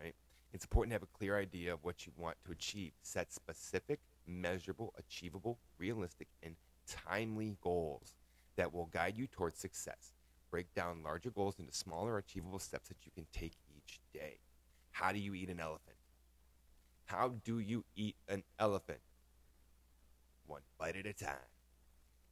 right? 0.02 0.14
It's 0.54 0.64
important 0.64 0.92
to 0.92 0.94
have 0.94 1.02
a 1.02 1.18
clear 1.18 1.38
idea 1.38 1.74
of 1.74 1.84
what 1.84 2.06
you 2.06 2.12
want 2.16 2.38
to 2.46 2.52
achieve. 2.52 2.92
Set 3.02 3.30
specific, 3.30 4.00
measurable, 4.26 4.94
achievable, 4.98 5.58
realistic, 5.76 6.28
and 6.42 6.56
timely 6.88 7.58
goals 7.60 8.14
that 8.56 8.72
will 8.72 8.86
guide 8.86 9.18
you 9.18 9.26
towards 9.26 9.58
success. 9.58 10.14
Break 10.50 10.72
down 10.72 11.02
larger 11.02 11.30
goals 11.30 11.58
into 11.58 11.74
smaller, 11.74 12.16
achievable 12.16 12.58
steps 12.58 12.88
that 12.88 13.04
you 13.04 13.10
can 13.14 13.26
take 13.34 13.52
each 13.76 14.00
day. 14.14 14.38
How 14.92 15.12
do 15.12 15.18
you 15.18 15.34
eat 15.34 15.50
an 15.50 15.60
elephant? 15.60 15.96
How 17.04 17.34
do 17.44 17.58
you 17.58 17.84
eat 17.96 18.16
an 18.28 18.44
elephant? 18.58 19.00
One 20.46 20.62
bite 20.78 20.96
at 20.96 21.04
a 21.04 21.12
time. 21.12 21.34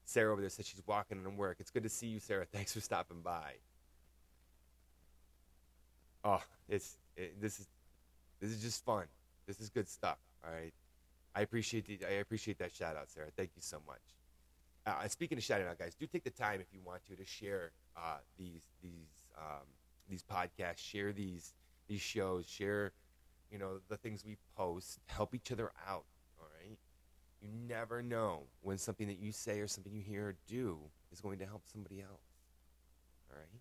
Sarah 0.07 0.33
over 0.33 0.41
there 0.41 0.49
says 0.49 0.67
she's 0.67 0.83
walking 0.87 1.23
in 1.23 1.37
work. 1.37 1.59
It's 1.61 1.71
good 1.71 1.83
to 1.83 1.91
see 1.91 2.07
you, 2.07 2.21
Sarah. 2.21 2.47
Thanks 2.51 2.73
for 2.73 2.81
stopping 2.81 3.21
by. 3.21 3.57
Oh, 6.25 6.43
it's 6.69 6.97
it, 7.17 7.41
this 7.41 7.61
is 7.61 7.67
this 8.41 8.51
is 8.51 8.63
just 8.63 8.85
fun. 8.85 9.07
This 9.47 9.61
is 9.61 9.69
good 9.69 9.89
stuff. 9.89 10.19
All 10.45 10.53
right, 10.53 10.73
I 11.35 11.43
appreciate 11.43 11.87
the, 11.87 12.07
I 12.07 12.15
appreciate 12.15 12.59
that 12.59 12.75
shout 12.75 12.97
out, 12.97 13.11
Sarah. 13.11 13.29
Thank 13.37 13.51
you 13.57 13.63
so 13.63 13.79
much. 13.87 14.01
Uh, 14.87 15.07
speaking 15.09 15.37
of 15.39 15.45
shout 15.45 15.61
out, 15.61 15.79
guys, 15.79 15.95
do 15.95 16.07
take 16.07 16.25
the 16.25 16.31
time 16.31 16.61
if 16.61 16.67
you 16.73 16.81
want 16.85 17.05
to 17.07 17.17
to 17.17 17.25
share 17.25 17.73
uh, 17.97 18.19
these 18.39 18.63
these 18.83 19.29
um, 19.39 19.67
these 20.09 20.23
podcasts, 20.23 20.79
share 20.79 21.13
these 21.13 21.55
these 21.89 22.01
shows, 22.01 22.47
share 22.47 22.93
you 23.51 23.59
know 23.59 23.81
the 23.89 23.97
things 23.97 24.25
we 24.25 24.37
post, 24.57 24.99
help 25.07 25.35
each 25.35 25.53
other 25.53 25.73
out. 25.89 26.05
All 26.39 26.49
right, 26.61 26.79
you 27.41 27.49
never 27.69 28.03
know 28.03 28.45
when 28.63 28.79
something 28.79 29.07
that 29.09 29.19
you 29.19 29.33
say 29.33 29.61
or 29.61 29.69
something 29.69 29.93
you 29.93 30.03
hear 30.03 30.29
or 30.29 30.35
do 30.47 30.79
is 31.13 31.21
going 31.21 31.39
to 31.39 31.47
help 31.47 31.63
somebody 31.67 32.01
else. 32.01 32.31
All 33.31 33.37
right. 33.39 33.61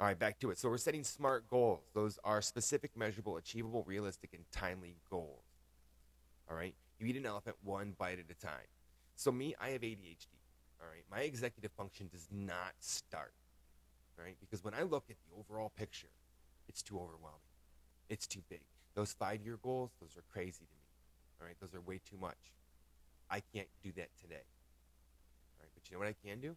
All 0.00 0.06
right, 0.06 0.18
back 0.18 0.38
to 0.40 0.50
it. 0.50 0.58
So 0.58 0.68
we're 0.68 0.78
setting 0.78 1.02
SMART 1.02 1.48
goals. 1.48 1.82
Those 1.92 2.20
are 2.22 2.40
specific, 2.40 2.92
measurable, 2.96 3.36
achievable, 3.36 3.82
realistic, 3.84 4.30
and 4.32 4.44
timely 4.52 4.94
goals. 5.10 5.42
All 6.48 6.56
right. 6.56 6.74
You 7.00 7.06
eat 7.06 7.16
an 7.16 7.26
elephant 7.26 7.56
one 7.64 7.94
bite 7.98 8.20
at 8.20 8.30
a 8.30 8.34
time. 8.34 8.66
So 9.16 9.32
me, 9.32 9.56
I 9.60 9.70
have 9.70 9.80
ADHD. 9.80 10.28
All 10.80 10.86
right. 10.88 11.02
My 11.10 11.22
executive 11.22 11.72
function 11.72 12.08
does 12.12 12.28
not 12.30 12.74
start. 12.78 13.32
All 14.16 14.24
right. 14.24 14.36
Because 14.40 14.62
when 14.62 14.72
I 14.72 14.82
look 14.82 15.04
at 15.10 15.16
the 15.26 15.36
overall 15.36 15.72
picture, 15.76 16.10
it's 16.68 16.80
too 16.80 16.96
overwhelming. 16.96 17.40
It's 18.08 18.28
too 18.28 18.42
big. 18.48 18.62
Those 18.94 19.12
five 19.12 19.42
year 19.42 19.58
goals, 19.60 19.90
those 20.00 20.16
are 20.16 20.24
crazy 20.32 20.64
to 20.64 20.74
me. 20.76 21.40
All 21.40 21.46
right. 21.48 21.56
Those 21.60 21.74
are 21.74 21.80
way 21.80 22.00
too 22.08 22.16
much. 22.20 22.52
I 23.28 23.42
can't 23.52 23.68
do 23.82 23.90
that 23.96 24.10
today. 24.20 24.46
All 25.58 25.64
right. 25.64 25.70
But 25.74 25.90
you 25.90 25.96
know 25.96 25.98
what 25.98 26.08
I 26.08 26.14
can 26.24 26.38
do? 26.38 26.54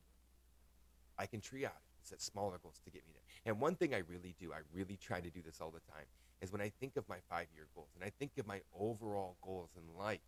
I 1.17 1.25
can 1.25 1.41
triage 1.41 1.90
set 2.03 2.22
smaller 2.22 2.60
goals 2.62 2.79
to 2.86 2.91
get 2.91 3.05
me 3.08 3.13
there. 3.13 3.24
And 3.46 3.62
one 3.62 3.75
thing 3.75 3.93
I 3.93 4.00
really 4.00 4.36
do, 4.39 4.53
I 4.53 4.60
really 4.74 4.98
try 4.98 5.22
to 5.22 5.29
do 5.29 5.41
this 5.41 5.60
all 5.62 5.72
the 5.72 5.79
time, 5.91 6.05
is 6.41 6.51
when 6.51 6.62
I 6.62 6.72
think 6.79 6.98
of 6.98 7.08
my 7.08 7.17
five 7.29 7.48
year 7.53 7.67
goals 7.75 7.89
and 7.96 8.03
I 8.03 8.12
think 8.17 8.31
of 8.39 8.48
my 8.48 8.62
overall 8.77 9.38
goals 9.41 9.70
in 9.75 9.98
life, 9.98 10.20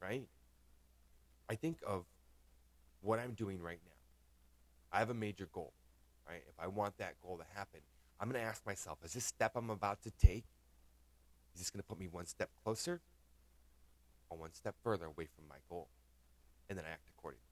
right? 0.00 0.26
I 1.48 1.54
think 1.54 1.78
of 1.86 2.04
what 3.00 3.18
I'm 3.18 3.32
doing 3.32 3.60
right 3.60 3.80
now. 3.84 3.92
I 4.92 4.98
have 4.98 5.10
a 5.10 5.14
major 5.14 5.48
goal, 5.52 5.72
right? 6.28 6.42
If 6.48 6.54
I 6.58 6.68
want 6.68 6.98
that 6.98 7.14
goal 7.22 7.36
to 7.38 7.44
happen, 7.54 7.80
I'm 8.20 8.30
going 8.30 8.40
to 8.40 8.46
ask 8.46 8.64
myself, 8.64 8.98
is 9.04 9.12
this 9.12 9.24
step 9.24 9.52
I'm 9.56 9.70
about 9.70 10.02
to 10.02 10.10
take, 10.10 10.44
is 11.54 11.60
this 11.60 11.70
going 11.70 11.80
to 11.80 11.86
put 11.86 11.98
me 11.98 12.06
one 12.06 12.26
step 12.26 12.50
closer 12.62 13.00
or 14.30 14.38
one 14.38 14.52
step 14.54 14.74
further 14.82 15.06
away 15.06 15.26
from 15.34 15.48
my 15.48 15.56
goal? 15.68 15.88
And 16.68 16.78
then 16.78 16.84
I 16.88 16.92
act 16.92 17.08
accordingly. 17.16 17.42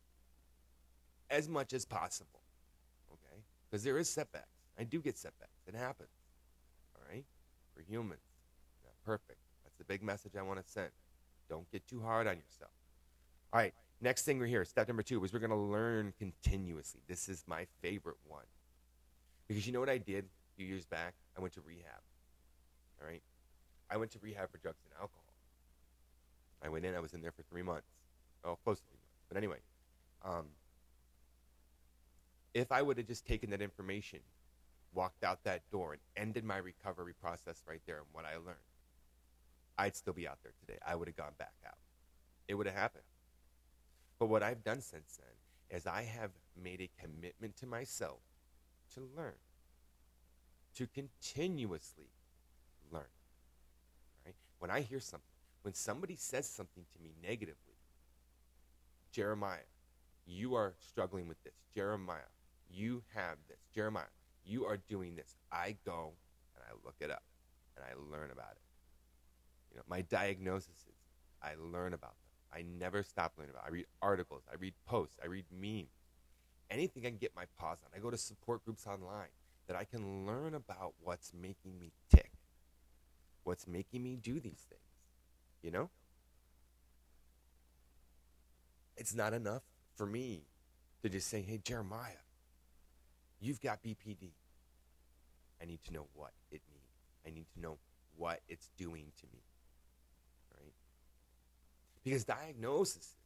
As 1.31 1.49
much 1.49 1.73
as 1.73 1.85
possible? 1.85 2.42
Because 3.73 3.85
there 3.85 3.97
is 3.97 4.11
setbacks. 4.11 4.45
I 4.79 4.85
do 4.85 5.01
get 5.01 5.17
setbacks. 5.17 5.63
It 5.67 5.75
happens, 5.75 6.11
all 6.95 7.03
right? 7.11 7.25
We're 7.75 7.85
humans. 7.85 8.21
Not 8.85 8.93
perfect. 9.03 9.39
That's 9.65 9.79
the 9.79 9.85
big 9.85 10.03
message 10.03 10.33
I 10.39 10.43
want 10.43 10.63
to 10.63 10.71
send. 10.71 10.91
Don't 11.49 11.71
get 11.73 11.87
too 11.87 12.03
hard 12.03 12.27
on 12.27 12.37
yourself. 12.37 12.73
All 13.51 13.61
right, 13.61 13.73
next 14.03 14.25
thing 14.25 14.39
we're 14.39 14.45
here, 14.45 14.67
step 14.67 14.89
number 14.89 15.03
two, 15.03 15.25
is 15.25 15.33
we're 15.33 15.39
going 15.39 15.51
to 15.51 15.57
learn 15.57 16.13
continuously. 16.19 17.01
This 17.09 17.31
is 17.31 17.45
my 17.47 17.67
favorite 17.81 18.19
one. 18.29 18.45
Because 19.49 19.67
you 19.67 19.73
know 19.73 19.81
what 19.81 19.89
I 19.89 19.97
did 19.97 20.25
a 20.25 20.57
few 20.57 20.67
years 20.67 20.85
back? 20.85 21.15
I 21.37 21.41
went 21.41 21.55
to 21.55 21.63
rehab. 21.63 22.03
All 23.01 23.09
right? 23.09 23.23
I 23.91 23.97
went 23.97 24.11
to 24.11 24.19
rehab 24.21 24.51
for 24.51 24.59
drugs 24.59 24.83
and 24.85 24.93
alcohol. 25.01 25.33
I 26.63 26.69
went 26.69 26.85
in, 26.85 26.95
I 26.95 27.01
was 27.01 27.15
in 27.15 27.23
there 27.23 27.33
for 27.33 27.43
three 27.43 27.63
months. 27.63 27.89
Oh, 28.45 28.59
close 28.65 28.81
to 28.81 28.85
three 28.85 28.99
months. 28.99 29.17
But 29.29 29.39
anyway, 29.39 29.59
um, 30.25 30.49
if 32.55 32.71
I 32.71 32.83
would 32.83 32.99
have 32.99 33.07
just 33.07 33.27
taken 33.27 33.51
that 33.51 33.63
information, 33.63 34.21
walked 34.95 35.25
out 35.25 35.45
that 35.45 35.63
door, 35.71 35.93
and 35.93 36.01
ended 36.17 36.45
my 36.45 36.59
recovery 36.59 37.15
process 37.15 37.63
right 37.67 37.81
there 37.87 37.99
and 37.99 38.07
what 38.13 38.25
I 38.25 38.37
learned, 38.37 38.57
I'd 39.79 39.97
still 39.97 40.13
be 40.13 40.29
out 40.29 40.39
there 40.43 40.53
today. 40.61 40.79
I 40.87 40.95
would 40.95 41.09
have 41.09 41.17
gone 41.17 41.33
back 41.39 41.55
out. 41.67 41.79
It 42.47 42.55
would 42.55 42.67
have 42.67 42.77
happened. 42.77 43.05
But 44.19 44.27
what 44.27 44.43
I've 44.43 44.63
done 44.63 44.83
since 44.83 45.19
then 45.19 45.77
is 45.77 45.87
I 45.87 46.03
have 46.03 46.31
made 46.63 46.81
a 46.81 46.91
commitment 47.03 47.57
to 47.57 47.67
myself 47.67 48.21
to 48.95 49.01
learn, 49.17 49.33
to 50.77 50.87
continuously 50.87 52.11
learn. 52.93 53.09
Right? 54.27 54.35
When 54.59 54.71
I 54.71 54.81
hear 54.81 55.01
something, 55.01 55.27
when 55.63 55.75
somebody 55.75 56.17
says 56.17 56.49
something 56.49 56.85
to 56.93 57.03
me 57.03 57.15
negatively, 57.23 57.57
Jeremiah, 59.11 59.59
you 60.27 60.55
are 60.55 60.75
struggling 60.79 61.29
with 61.29 61.43
this. 61.43 61.55
Jeremiah, 61.75 62.21
you 62.73 63.03
have 63.15 63.37
this. 63.49 63.59
Jeremiah, 63.75 64.05
you 64.45 64.65
are 64.65 64.79
doing 64.89 65.17
this. 65.17 65.37
I 65.51 65.77
go 65.85 66.13
and 66.55 66.65
I 66.69 66.73
look 66.85 66.97
it 67.01 67.11
up 67.11 67.23
and 67.77 67.85
I 67.85 67.95
learn 68.11 68.31
about 68.31 68.53
it. 68.53 68.63
You 69.71 69.77
know, 69.79 69.85
my 69.89 70.03
diagnoses, 70.03 70.87
I 71.43 71.53
learn 71.59 71.95
about 71.95 72.11
them. 72.11 72.19
I 72.55 72.63
never 72.79 73.03
stop 73.03 73.33
learning 73.39 73.55
about. 73.55 73.65
It. 73.67 73.69
I 73.69 73.73
read 73.73 73.87
articles, 74.03 74.43
I 74.51 74.57
read 74.57 74.75
posts, 74.87 75.19
I 75.23 75.27
read 75.27 75.47
memes. 75.51 75.89
Anything 76.71 77.07
I 77.07 77.11
can 77.11 77.19
get 77.19 77.35
my 77.35 77.45
paws 77.59 77.79
on. 77.83 77.91
I 77.95 78.01
go 78.01 78.11
to 78.11 78.19
support 78.19 78.65
groups 78.65 78.87
online 78.87 79.29
that 79.67 79.77
I 79.77 79.85
can 79.85 80.27
learn 80.27 80.55
about 80.55 80.95
what's 81.03 81.33
making 81.35 81.79
me 81.79 81.93
tick, 82.11 82.33
what's 83.45 83.67
making 83.67 84.03
me 84.03 84.17
do 84.17 84.41
these 84.41 84.67
things. 84.69 84.81
You 85.63 85.71
know? 85.71 85.91
It's 88.97 89.15
not 89.15 89.33
enough 89.33 89.63
for 89.95 90.07
me 90.07 90.43
to 91.03 91.09
just 91.09 91.29
say, 91.29 91.43
hey, 91.43 91.61
Jeremiah, 91.63 92.23
you've 93.43 93.61
got 93.61 93.83
BPD. 93.83 94.31
I 95.61 95.65
need 95.65 95.81
to 95.85 95.93
know 95.93 96.07
what 96.15 96.33
it 96.51 96.61
means. 96.71 96.83
I 97.27 97.31
need 97.31 97.47
to 97.55 97.61
know 97.61 97.79
what 98.17 98.41
it's 98.49 98.69
doing 98.77 99.13
to 99.21 99.27
me. 99.33 99.41
Right? 100.55 100.73
Because 102.05 102.25
diagnoses, 102.25 103.17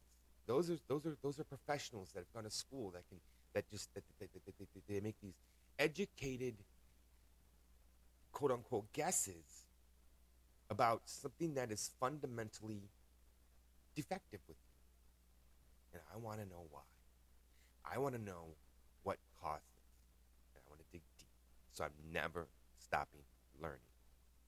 those 0.45 0.69
are 0.69 0.77
those 0.87 1.05
are 1.05 1.17
those 1.21 1.39
are 1.39 1.43
professionals 1.43 2.09
that 2.13 2.19
have 2.19 2.33
gone 2.33 2.43
to 2.43 2.51
school 2.51 2.91
that 2.91 3.07
can 3.09 3.19
that 3.53 3.69
just 3.69 3.93
that, 3.93 4.03
that, 4.19 4.29
that, 4.33 4.45
that 4.45 4.87
they 4.87 4.99
make 4.99 5.15
these 5.21 5.35
educated 5.79 6.55
quote 8.31 8.51
unquote 8.51 8.91
guesses 8.93 9.65
about 10.69 11.01
something 11.05 11.53
that 11.55 11.71
is 11.71 11.91
fundamentally 11.99 12.81
defective 13.95 14.39
with 14.47 14.57
you. 14.57 15.93
And 15.93 16.01
I 16.13 16.17
want 16.17 16.39
to 16.39 16.45
know 16.45 16.65
why. 16.69 16.81
I 17.89 17.97
want 17.97 18.15
to 18.15 18.21
know 18.21 18.55
what 19.03 19.17
caused 19.41 19.63
it. 19.75 19.83
And 20.53 20.61
I 20.65 20.69
want 20.69 20.81
to 20.81 20.85
dig 20.91 21.01
deep. 21.17 21.27
So 21.77 21.83
I'm 21.83 22.11
never 22.11 22.47
stopping 22.83 23.21
learning. 23.61 23.77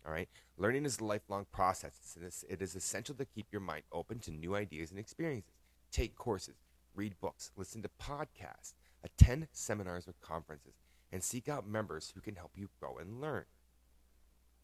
All 0.03 0.11
right? 0.11 0.27
Learning 0.57 0.83
is 0.83 0.97
a 0.97 1.03
lifelong 1.03 1.45
process. 1.51 2.17
It 2.49 2.59
is 2.59 2.75
essential 2.75 3.13
to 3.15 3.25
keep 3.25 3.45
your 3.51 3.61
mind 3.61 3.83
open 3.91 4.17
to 4.21 4.31
new 4.31 4.55
ideas 4.55 4.89
and 4.89 4.99
experiences. 4.99 5.53
Take 5.91 6.15
courses, 6.15 6.55
read 6.95 7.19
books, 7.21 7.51
listen 7.55 7.83
to 7.83 7.89
podcasts, 8.01 8.73
attend 9.03 9.47
seminars 9.51 10.07
or 10.07 10.15
conferences, 10.21 10.73
and 11.11 11.23
seek 11.23 11.47
out 11.47 11.67
members 11.67 12.11
who 12.15 12.21
can 12.21 12.35
help 12.35 12.53
you 12.55 12.67
grow 12.79 12.97
and 12.97 13.21
learn. 13.21 13.45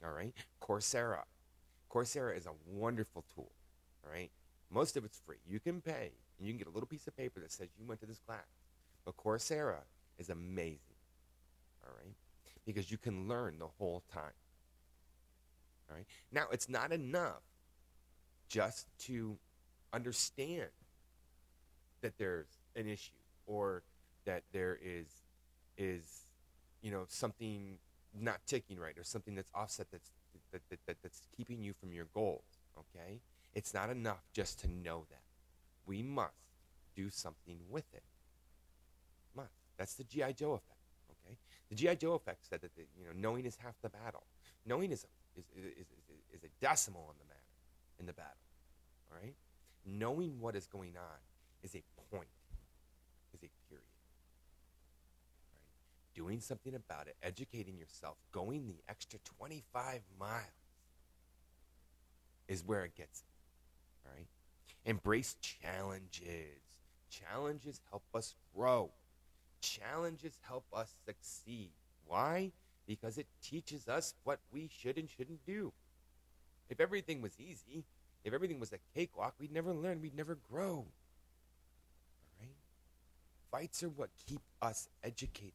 All 0.03 0.11
right? 0.11 0.33
Coursera. 0.59 1.21
Coursera 1.91 2.35
is 2.35 2.47
a 2.47 2.53
wonderful 2.65 3.25
tool. 3.35 3.51
All 4.03 4.11
right? 4.11 4.31
Most 4.71 4.97
of 4.97 5.05
it's 5.05 5.21
free. 5.23 5.37
You 5.47 5.59
can 5.59 5.81
pay, 5.81 6.13
and 6.39 6.47
you 6.47 6.51
can 6.51 6.57
get 6.57 6.67
a 6.67 6.71
little 6.71 6.87
piece 6.87 7.05
of 7.05 7.15
paper 7.15 7.41
that 7.41 7.51
says 7.51 7.67
you 7.77 7.85
went 7.85 7.99
to 7.99 8.07
this 8.07 8.19
class. 8.19 8.47
But 9.05 9.17
Coursera 9.17 9.83
is 10.17 10.29
amazing. 10.29 10.79
All 11.85 11.93
right? 12.03 12.15
Because 12.65 12.91
you 12.91 12.97
can 12.97 13.27
learn 13.27 13.59
the 13.59 13.67
whole 13.77 14.03
time. 14.11 14.33
All 15.89 15.95
right? 15.95 16.05
Now, 16.31 16.45
it's 16.51 16.67
not 16.67 16.91
enough 16.91 17.43
just 18.47 18.87
to 18.99 19.37
understand 19.93 20.69
that 22.01 22.17
there's 22.17 22.47
an 22.75 22.87
issue 22.87 23.11
or 23.45 23.83
that 24.25 24.43
there 24.51 24.77
is 24.83 25.07
is 25.77 26.25
you 26.81 26.91
know 26.91 27.05
something 27.07 27.77
not 28.19 28.39
ticking 28.45 28.77
right 28.79 28.97
or 28.97 29.03
something 29.03 29.35
that's 29.35 29.51
offset 29.53 29.87
that's 29.91 30.11
that, 30.51 30.61
that, 30.69 30.79
that, 30.87 30.97
that's 31.01 31.21
keeping 31.35 31.61
you 31.61 31.73
from 31.73 31.91
your 31.93 32.05
goals 32.13 32.55
okay? 32.77 33.19
It's 33.53 33.73
not 33.73 33.89
enough 33.89 34.23
just 34.33 34.59
to 34.61 34.67
know 34.67 35.05
that. 35.09 35.21
We 35.85 36.01
must 36.01 36.33
do 36.95 37.09
something 37.09 37.59
with 37.69 37.85
it. 37.93 38.03
Must. 39.35 39.49
That's 39.77 39.93
the 39.93 40.03
G.I. 40.03 40.33
Joe 40.33 40.53
effect 40.53 40.74
the 41.69 41.75
G.I. 41.75 41.95
Joe 41.95 42.13
effect 42.13 42.45
said 42.47 42.61
that 42.61 42.75
the, 42.75 42.83
you 42.97 43.05
know 43.05 43.11
knowing 43.15 43.45
is 43.45 43.57
half 43.57 43.75
the 43.81 43.89
battle 43.89 44.23
knowing 44.65 44.91
is 44.91 45.05
a, 45.05 45.39
is, 45.39 45.45
is, 45.57 45.87
is, 46.33 46.43
a 46.43 46.49
decimal 46.61 47.11
in 47.11 47.17
the 47.19 47.25
matter 47.25 47.99
in 47.99 48.05
the 48.05 48.13
battle 48.13 48.31
all 49.11 49.17
right 49.21 49.35
knowing 49.85 50.39
what 50.39 50.55
is 50.55 50.67
going 50.67 50.93
on 50.97 51.19
is 51.63 51.75
a 51.75 51.83
point 52.11 52.27
is 53.33 53.43
a 53.43 53.49
period 53.69 53.85
doing 56.15 56.39
something 56.39 56.73
about 56.73 57.07
it, 57.07 57.15
educating 57.21 57.77
yourself, 57.77 58.17
going 58.31 58.65
the 58.65 58.77
extra 58.89 59.19
25 59.37 60.01
miles 60.19 60.41
is 62.47 62.63
where 62.63 62.85
it 62.85 62.95
gets. 62.95 63.23
All 64.05 64.13
right? 64.15 64.27
Embrace 64.85 65.35
challenges. 65.41 66.61
Challenges 67.09 67.81
help 67.89 68.03
us 68.15 68.35
grow. 68.55 68.91
Challenges 69.65 70.37
help 70.47 70.65
us 70.73 70.93
succeed. 71.05 71.71
Why? 72.05 72.51
Because 72.87 73.17
it 73.17 73.27
teaches 73.41 73.87
us 73.87 74.13
what 74.23 74.39
we 74.51 74.69
should 74.79 74.97
and 74.97 75.09
shouldn't 75.09 75.45
do. 75.45 75.73
If 76.69 76.79
everything 76.79 77.21
was 77.21 77.39
easy, 77.39 77.83
if 78.23 78.33
everything 78.33 78.59
was 78.59 78.71
a 78.73 78.79
cakewalk, 78.95 79.33
we'd 79.39 79.51
never 79.51 79.73
learn, 79.73 80.01
we'd 80.01 80.15
never 80.15 80.35
grow. 80.35 80.85
All 80.85 80.85
right? 82.39 82.55
Fights 83.51 83.83
are 83.83 83.89
what 83.89 84.09
keep 84.27 84.41
us 84.61 84.87
educated 85.03 85.53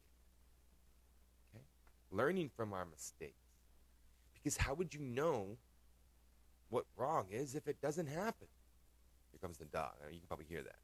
Okay? 1.53 1.63
learning 2.11 2.49
from 2.55 2.73
our 2.73 2.85
mistakes. 2.85 3.35
Because 4.33 4.57
how 4.57 4.73
would 4.73 4.93
you 4.93 4.99
know 5.01 5.57
what 6.69 6.85
wrong 6.97 7.27
is 7.31 7.55
if 7.55 7.67
it 7.67 7.81
doesn't 7.81 8.07
happen? 8.07 8.47
Here 9.31 9.39
comes 9.41 9.57
the 9.57 9.65
dog. 9.65 9.91
You 10.11 10.19
can 10.19 10.27
probably 10.27 10.47
hear 10.49 10.63
that. 10.63 10.79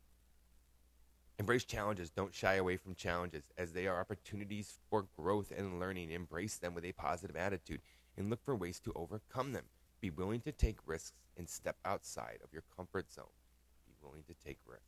Embrace 1.39 1.65
challenges. 1.65 2.09
Don't 2.09 2.33
shy 2.33 2.55
away 2.55 2.77
from 2.77 2.95
challenges 2.95 3.43
as 3.57 3.71
they 3.71 3.87
are 3.87 3.99
opportunities 3.99 4.79
for 4.89 5.05
growth 5.15 5.51
and 5.55 5.79
learning. 5.79 6.11
Embrace 6.11 6.57
them 6.57 6.73
with 6.73 6.85
a 6.85 6.91
positive 6.93 7.35
attitude 7.35 7.81
and 8.17 8.29
look 8.29 8.43
for 8.43 8.55
ways 8.55 8.79
to 8.79 8.93
overcome 8.95 9.53
them. 9.53 9.65
Be 10.01 10.09
willing 10.09 10.41
to 10.41 10.51
take 10.51 10.77
risks 10.85 11.13
and 11.37 11.47
step 11.47 11.77
outside 11.85 12.39
of 12.43 12.51
your 12.51 12.63
comfort 12.75 13.11
zone. 13.11 13.25
Be 13.85 13.93
willing 14.01 14.23
to 14.23 14.33
take 14.43 14.57
risks. 14.65 14.85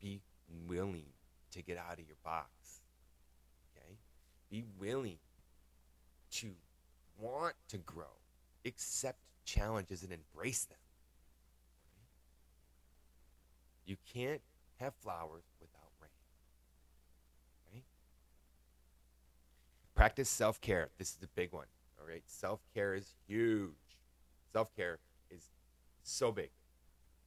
Be 0.00 0.20
willing 0.68 1.06
to 1.50 1.62
get 1.62 1.78
out 1.78 1.98
of 1.98 2.06
your 2.06 2.16
box. 2.24 2.80
Okay? 3.76 3.96
Be 4.50 4.64
willing 4.78 5.18
to 6.32 6.52
want 7.18 7.54
to 7.68 7.78
grow, 7.78 8.04
accept 8.64 9.18
challenges 9.44 10.02
and 10.02 10.12
embrace 10.12 10.64
them. 10.64 10.78
You 13.84 13.96
can't 14.12 14.42
have 14.80 14.94
flowers 14.94 15.44
Practice 19.96 20.28
self 20.28 20.60
care. 20.60 20.90
This 20.98 21.08
is 21.16 21.22
a 21.22 21.28
big 21.34 21.54
one. 21.54 21.64
All 21.98 22.06
right. 22.06 22.22
Self 22.26 22.60
care 22.74 22.94
is 22.94 23.14
huge. 23.26 23.72
Self 24.52 24.68
care 24.76 24.98
is 25.30 25.48
so 26.02 26.30
big. 26.30 26.50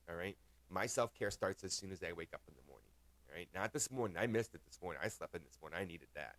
All 0.08 0.16
right. 0.16 0.38
My 0.70 0.86
self 0.86 1.12
care 1.16 1.32
starts 1.32 1.64
as 1.64 1.74
soon 1.74 1.92
as 1.92 2.04
I 2.04 2.14
wake 2.14 2.30
up 2.32 2.42
in 2.48 2.54
the 2.56 2.62
morning. 2.70 2.92
All 3.28 3.36
right. 3.36 3.48
Not 3.56 3.74
this 3.74 3.90
morning. 3.90 4.18
I 4.20 4.28
missed 4.28 4.54
it 4.54 4.62
this 4.68 4.78
morning. 4.84 5.02
I 5.04 5.08
slept 5.08 5.34
in 5.34 5.42
this 5.44 5.58
morning. 5.60 5.80
I 5.82 5.86
needed 5.86 6.10
that. 6.14 6.36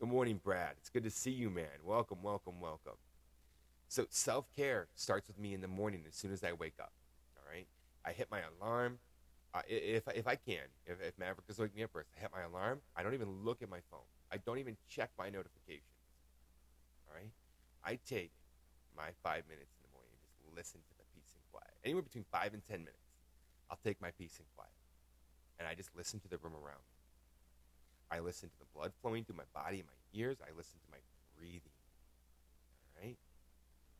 Good 0.00 0.08
morning, 0.08 0.40
Brad. 0.42 0.76
It's 0.78 0.88
good 0.88 1.04
to 1.04 1.10
see 1.10 1.32
you, 1.32 1.50
man. 1.50 1.66
Welcome, 1.84 2.22
welcome, 2.22 2.60
welcome. 2.62 2.96
So 3.88 4.06
self 4.08 4.46
care 4.56 4.88
starts 4.94 5.28
with 5.28 5.38
me 5.38 5.52
in 5.52 5.60
the 5.60 5.68
morning 5.68 6.04
as 6.08 6.14
soon 6.14 6.32
as 6.32 6.42
I 6.42 6.52
wake 6.52 6.76
up. 6.80 6.92
All 7.36 7.44
right, 7.52 7.66
I 8.06 8.12
hit 8.12 8.28
my 8.30 8.40
alarm. 8.58 9.00
Uh, 9.52 9.60
if 9.68 10.04
if 10.14 10.26
I 10.26 10.36
can, 10.36 10.64
if, 10.86 10.98
if 11.06 11.18
Maverick 11.18 11.46
is 11.48 11.58
waking 11.58 11.76
me 11.76 11.82
up 11.82 11.90
first, 11.92 12.08
I 12.16 12.20
hit 12.20 12.30
my 12.32 12.42
alarm. 12.42 12.80
I 12.96 13.02
don't 13.02 13.12
even 13.12 13.44
look 13.44 13.60
at 13.60 13.68
my 13.68 13.80
phone. 13.90 14.00
I 14.32 14.36
don't 14.36 14.58
even 14.58 14.76
check 14.88 15.10
my 15.18 15.30
notifications. 15.30 15.96
All 17.08 17.14
right, 17.16 17.32
I 17.84 17.98
take 18.04 18.32
my 18.96 19.10
five 19.22 19.48
minutes 19.48 19.72
in 19.76 19.82
the 19.88 19.92
morning 19.94 20.12
and 20.12 20.20
just 20.28 20.40
listen 20.52 20.80
to 20.84 20.94
the 20.98 21.06
peace 21.14 21.32
and 21.32 21.42
quiet. 21.50 21.72
Anywhere 21.84 22.02
between 22.02 22.24
five 22.30 22.52
and 22.52 22.62
ten 22.64 22.80
minutes, 22.84 23.08
I'll 23.70 23.80
take 23.82 24.00
my 24.00 24.10
peace 24.12 24.36
and 24.36 24.46
quiet, 24.56 24.76
and 25.58 25.68
I 25.68 25.74
just 25.74 25.90
listen 25.96 26.20
to 26.20 26.28
the 26.28 26.36
room 26.38 26.52
around 26.52 26.84
me. 26.84 26.98
I 28.10 28.20
listen 28.20 28.48
to 28.48 28.58
the 28.58 28.68
blood 28.74 28.92
flowing 29.00 29.24
through 29.24 29.36
my 29.36 29.48
body 29.52 29.80
and 29.80 29.88
my 29.88 30.00
ears. 30.18 30.38
I 30.40 30.48
listen 30.56 30.80
to 30.80 30.88
my 30.90 30.98
breathing. 31.36 31.76
All 32.96 33.04
right? 33.04 33.16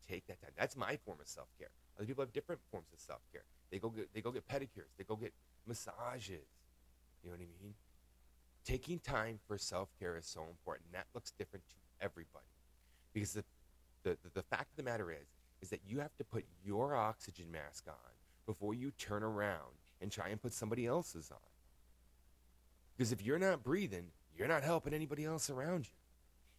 Take 0.09 0.27
that 0.27 0.41
time. 0.41 0.53
That's 0.57 0.77
my 0.77 0.97
form 1.05 1.19
of 1.21 1.29
self 1.29 1.49
care. 1.59 1.69
Other 1.97 2.07
people 2.07 2.23
have 2.23 2.33
different 2.33 2.61
forms 2.71 2.89
of 2.93 3.01
self 3.01 3.21
care. 3.33 3.45
They 3.71 3.79
go 3.79 3.91
get 3.91 4.09
they 4.15 4.21
go 4.21 4.31
get 4.31 4.49
pedicures. 4.49 4.89
They 4.97 5.05
go 5.05 5.17
get 5.17 5.33
massages. 5.67 6.49
You 7.23 7.31
know 7.31 7.37
what 7.37 7.45
I 7.45 7.63
mean? 7.63 7.75
Taking 8.69 8.99
time 8.99 9.39
for 9.47 9.57
self 9.57 9.89
care 9.99 10.19
is 10.19 10.27
so 10.27 10.43
important. 10.43 10.93
That 10.93 11.07
looks 11.15 11.31
different 11.31 11.65
to 11.69 12.05
everybody. 12.05 12.45
Because 13.15 13.33
the, 13.33 13.45
the, 14.03 14.11
the, 14.23 14.31
the 14.35 14.43
fact 14.43 14.73
of 14.73 14.77
the 14.77 14.83
matter 14.83 15.11
is, 15.11 15.27
is 15.63 15.71
that 15.71 15.81
you 15.87 16.01
have 16.01 16.15
to 16.19 16.25
put 16.25 16.45
your 16.63 16.95
oxygen 16.95 17.51
mask 17.51 17.85
on 17.89 18.13
before 18.45 18.75
you 18.75 18.91
turn 18.91 19.23
around 19.23 19.73
and 20.03 20.13
try 20.13 20.29
and 20.29 20.43
put 20.43 20.53
somebody 20.53 20.85
else's 20.85 21.31
on. 21.31 21.39
Because 22.95 23.11
if 23.11 23.25
you're 23.25 23.39
not 23.39 23.63
breathing, 23.63 24.09
you're 24.37 24.49
not 24.49 24.63
helping 24.63 24.93
anybody 24.93 25.25
else 25.25 25.49
around 25.49 25.87
you. 25.87 25.95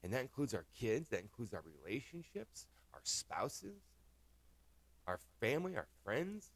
And 0.02 0.12
that 0.12 0.22
includes 0.22 0.56
our 0.56 0.66
kids, 0.80 1.10
that 1.10 1.20
includes 1.20 1.54
our 1.54 1.64
relationships, 1.86 2.66
our 2.92 3.02
spouses, 3.04 3.84
our 5.06 5.20
family, 5.40 5.78
our 5.78 5.88
friends, 6.04 6.50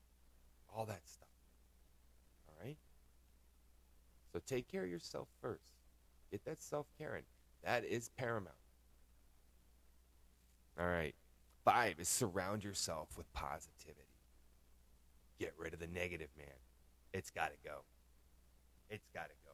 all 0.75 0.87
that 0.87 1.07
stuff. 1.07 1.27
All 2.47 2.55
right? 2.65 2.77
So 4.33 4.41
take 4.45 4.67
care 4.67 4.83
of 4.83 4.89
yourself 4.89 5.27
first. 5.41 5.61
Get 6.31 6.43
that 6.45 6.61
self 6.61 6.87
care 6.97 7.15
in. 7.15 7.23
That 7.63 7.85
is 7.85 8.09
paramount. 8.17 8.55
All 10.79 10.87
right. 10.87 11.13
Five 11.63 11.99
is 11.99 12.09
surround 12.09 12.63
yourself 12.63 13.09
with 13.15 13.31
positivity. 13.33 14.07
Get 15.39 15.53
rid 15.57 15.73
of 15.73 15.79
the 15.79 15.87
negative, 15.87 16.29
man. 16.37 16.47
It's 17.13 17.29
got 17.29 17.51
to 17.51 17.57
go. 17.63 17.83
It's 18.89 19.07
got 19.13 19.25
to 19.25 19.35
go. 19.45 19.51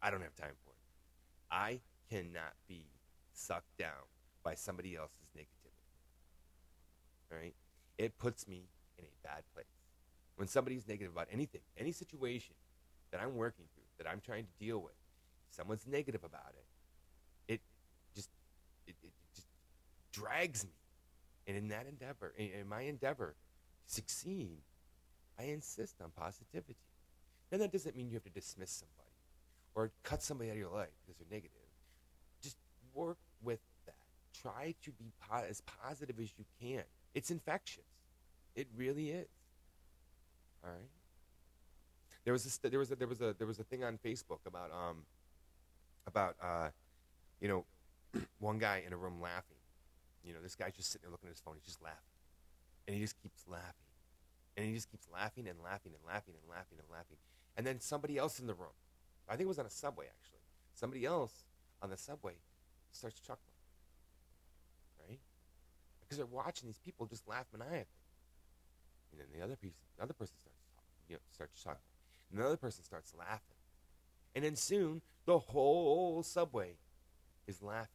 I 0.00 0.10
don't 0.10 0.22
have 0.22 0.36
time 0.36 0.54
for 0.64 0.70
it. 0.70 1.54
I 1.54 1.80
cannot 2.08 2.54
be 2.68 2.86
sucked 3.32 3.76
down 3.78 4.06
by 4.42 4.54
somebody 4.54 4.96
else's 4.96 5.28
negativity. 5.36 5.90
All 7.32 7.38
right? 7.38 7.54
It 7.98 8.16
puts 8.18 8.48
me 8.48 8.68
in 8.98 9.04
a 9.04 9.26
bad 9.26 9.42
place. 9.54 9.66
When 10.36 10.48
somebody's 10.48 10.88
negative 10.88 11.12
about 11.12 11.28
anything, 11.30 11.60
any 11.76 11.92
situation 11.92 12.54
that 13.10 13.20
I'm 13.20 13.36
working 13.36 13.66
through, 13.74 13.79
that 14.00 14.10
I'm 14.10 14.20
trying 14.24 14.44
to 14.44 14.64
deal 14.64 14.78
with, 14.78 14.94
someone's 15.50 15.86
negative 15.86 16.24
about 16.24 16.54
it, 16.54 17.52
it 17.52 17.60
just 18.14 18.30
it, 18.86 18.94
it 19.02 19.12
just 19.34 19.46
drags 20.12 20.64
me. 20.64 20.70
And 21.46 21.56
in 21.56 21.68
that 21.68 21.86
endeavor, 21.86 22.32
in 22.38 22.66
my 22.68 22.82
endeavor 22.82 23.34
to 23.86 23.94
succeed, 23.94 24.62
I 25.38 25.44
insist 25.44 25.96
on 26.02 26.10
positivity. 26.16 26.76
Now 27.52 27.58
that 27.58 27.72
doesn't 27.72 27.96
mean 27.96 28.08
you 28.08 28.14
have 28.14 28.24
to 28.24 28.30
dismiss 28.30 28.70
somebody 28.70 29.10
or 29.74 29.90
cut 30.02 30.22
somebody 30.22 30.50
out 30.50 30.54
of 30.54 30.58
your 30.58 30.70
life 30.70 30.88
because 31.02 31.18
they're 31.18 31.36
negative. 31.36 31.56
Just 32.42 32.56
work 32.94 33.18
with 33.42 33.60
that. 33.86 33.94
Try 34.40 34.74
to 34.84 34.92
be 34.92 35.12
po- 35.28 35.44
as 35.48 35.62
positive 35.82 36.18
as 36.20 36.30
you 36.38 36.44
can. 36.60 36.84
It's 37.14 37.30
infectious. 37.30 37.84
It 38.54 38.68
really 38.76 39.10
is. 39.10 39.28
All 40.64 40.70
right. 40.70 40.99
There 42.30 42.32
was 42.32 42.46
a 42.46 42.70
there 42.70 42.78
was 42.78 42.92
a 42.92 42.94
there 42.94 43.08
was 43.08 43.20
a 43.20 43.34
there 43.36 43.46
was 43.48 43.58
a 43.58 43.64
thing 43.64 43.82
on 43.82 43.98
Facebook 43.98 44.46
about 44.46 44.70
um 44.70 45.02
about 46.06 46.36
uh 46.40 46.68
you 47.40 47.48
know 47.48 47.64
one 48.38 48.58
guy 48.58 48.84
in 48.86 48.92
a 48.92 48.96
room 48.96 49.20
laughing. 49.20 49.58
You 50.22 50.34
know, 50.34 50.38
this 50.40 50.54
guy's 50.54 50.76
just 50.76 50.92
sitting 50.92 51.06
there 51.06 51.10
looking 51.10 51.26
at 51.26 51.32
his 51.32 51.40
phone. 51.40 51.54
He's 51.56 51.64
just 51.64 51.82
laughing, 51.82 52.14
and 52.86 52.94
he 52.94 53.02
just 53.02 53.20
keeps 53.20 53.42
laughing, 53.48 53.90
and 54.56 54.64
he 54.64 54.74
just 54.74 54.88
keeps 54.92 55.08
laughing 55.12 55.48
and 55.48 55.58
laughing 55.58 55.90
and 55.90 56.06
laughing 56.06 56.34
and 56.40 56.48
laughing 56.48 56.78
and 56.78 56.86
laughing. 56.88 57.16
And 57.56 57.66
then 57.66 57.80
somebody 57.80 58.16
else 58.16 58.38
in 58.38 58.46
the 58.46 58.54
room 58.54 58.78
I 59.28 59.32
think 59.32 59.46
it 59.46 59.48
was 59.48 59.58
on 59.58 59.66
a 59.66 59.70
subway 59.70 60.06
actually. 60.06 60.38
Somebody 60.74 61.04
else 61.04 61.34
on 61.82 61.90
the 61.90 61.96
subway 61.96 62.34
starts 62.92 63.18
chuckling, 63.18 63.58
right? 65.08 65.18
Because 65.98 66.18
they're 66.18 66.26
watching 66.26 66.68
these 66.68 66.78
people 66.78 67.06
just 67.06 67.26
laugh 67.26 67.46
maniacally, 67.52 68.06
and 69.10 69.20
then 69.20 69.26
the 69.36 69.44
other 69.44 69.56
piece, 69.56 69.74
the 69.96 70.04
other 70.04 70.14
person 70.14 70.36
starts, 70.38 70.62
you 71.08 71.16
know, 71.16 71.20
starts 71.32 71.60
chuckling, 71.60 71.89
and 72.30 72.38
the 72.40 72.46
other 72.46 72.56
person 72.56 72.84
starts 72.84 73.12
laughing, 73.18 73.56
and 74.34 74.44
then 74.44 74.56
soon 74.56 75.02
the 75.26 75.38
whole 75.38 76.22
subway 76.22 76.76
is 77.46 77.62
laughing 77.62 77.88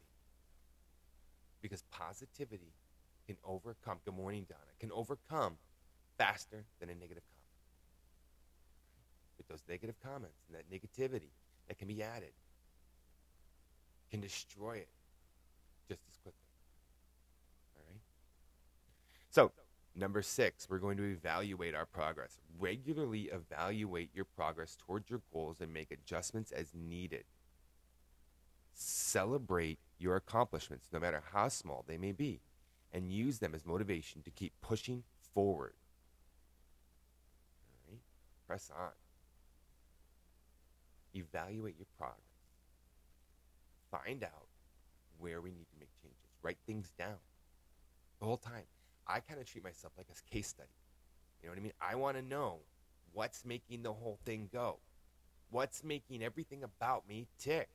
because 1.62 1.84
positivity 1.92 2.74
can 3.26 3.38
overcome. 3.44 3.98
Good 4.06 4.16
morning, 4.16 4.46
Donna. 4.48 4.62
Can 4.80 4.92
overcome 4.92 5.58
faster 6.18 6.66
than 6.80 6.90
a 6.90 6.96
negative 6.96 7.24
comment 7.24 7.36
with 9.38 9.48
those 9.48 9.64
negative 9.68 9.96
comments 10.04 10.38
and 10.48 10.58
that 10.58 10.70
negativity, 10.72 11.30
that 11.68 11.78
can 11.78 11.88
be 11.88 12.02
added, 12.02 12.32
can 14.12 14.22
destroy 14.22 14.78
it 14.78 14.90
just 15.88 16.02
as 16.08 16.18
quickly. 16.18 16.40
All 17.76 17.84
right? 17.90 18.02
So, 19.30 19.52
number 19.96 20.22
six, 20.22 20.70
we're 20.70 20.80
going 20.80 20.98
to 20.98 21.04
evaluate 21.04 21.76
our 21.76 21.86
progress. 21.86 22.40
Regularly 22.60 23.30
evaluate 23.32 24.10
your 24.14 24.26
progress 24.26 24.76
towards 24.76 25.10
your 25.10 25.22
goals 25.32 25.62
and 25.62 25.74
make 25.74 25.92
adjustments 25.92 26.52
as 26.52 26.74
needed. 26.74 27.24
Celebrate 28.74 29.80
your 29.98 30.16
accomplishments, 30.16 30.88
no 30.92 31.00
matter 31.00 31.24
how 31.32 31.48
small 31.48 31.86
they 31.88 31.98
may 31.98 32.12
be, 32.12 32.42
and 32.94 33.12
use 33.12 33.40
them 33.40 33.56
as 33.56 33.66
motivation 33.66 34.22
to 34.24 34.32
keep 34.32 34.54
pushing 34.62 35.04
forward. 35.34 35.74
All 37.70 37.92
right? 37.92 38.02
Press 38.46 38.70
on. 38.78 38.92
Evaluate 41.14 41.78
your 41.78 41.88
progress. 41.98 42.20
Find 43.90 44.24
out 44.24 44.48
where 45.18 45.40
we 45.40 45.52
need 45.52 45.68
to 45.72 45.80
make 45.80 45.90
changes. 46.02 46.20
Write 46.42 46.58
things 46.68 46.92
down 46.98 47.16
the 48.20 48.26
whole 48.26 48.38
time. 48.38 48.64
I 49.08 49.20
kind 49.20 49.40
of 49.40 49.46
treat 49.46 49.64
myself 49.64 49.94
like 49.98 50.08
a 50.10 50.34
case 50.34 50.48
study. 50.48 50.70
You 51.42 51.48
know 51.48 51.54
what 51.54 51.60
I 51.60 51.64
mean? 51.64 51.74
I 51.82 51.96
want 51.96 52.18
to 52.18 52.24
know 52.24 52.60
what's 53.14 53.46
making 53.46 53.84
the 53.84 53.94
whole 53.94 54.20
thing 54.26 54.50
go, 54.52 54.80
what's 55.50 55.84
making 55.84 56.24
everything 56.24 56.64
about 56.64 57.08
me 57.08 57.28
tick. 57.40 57.70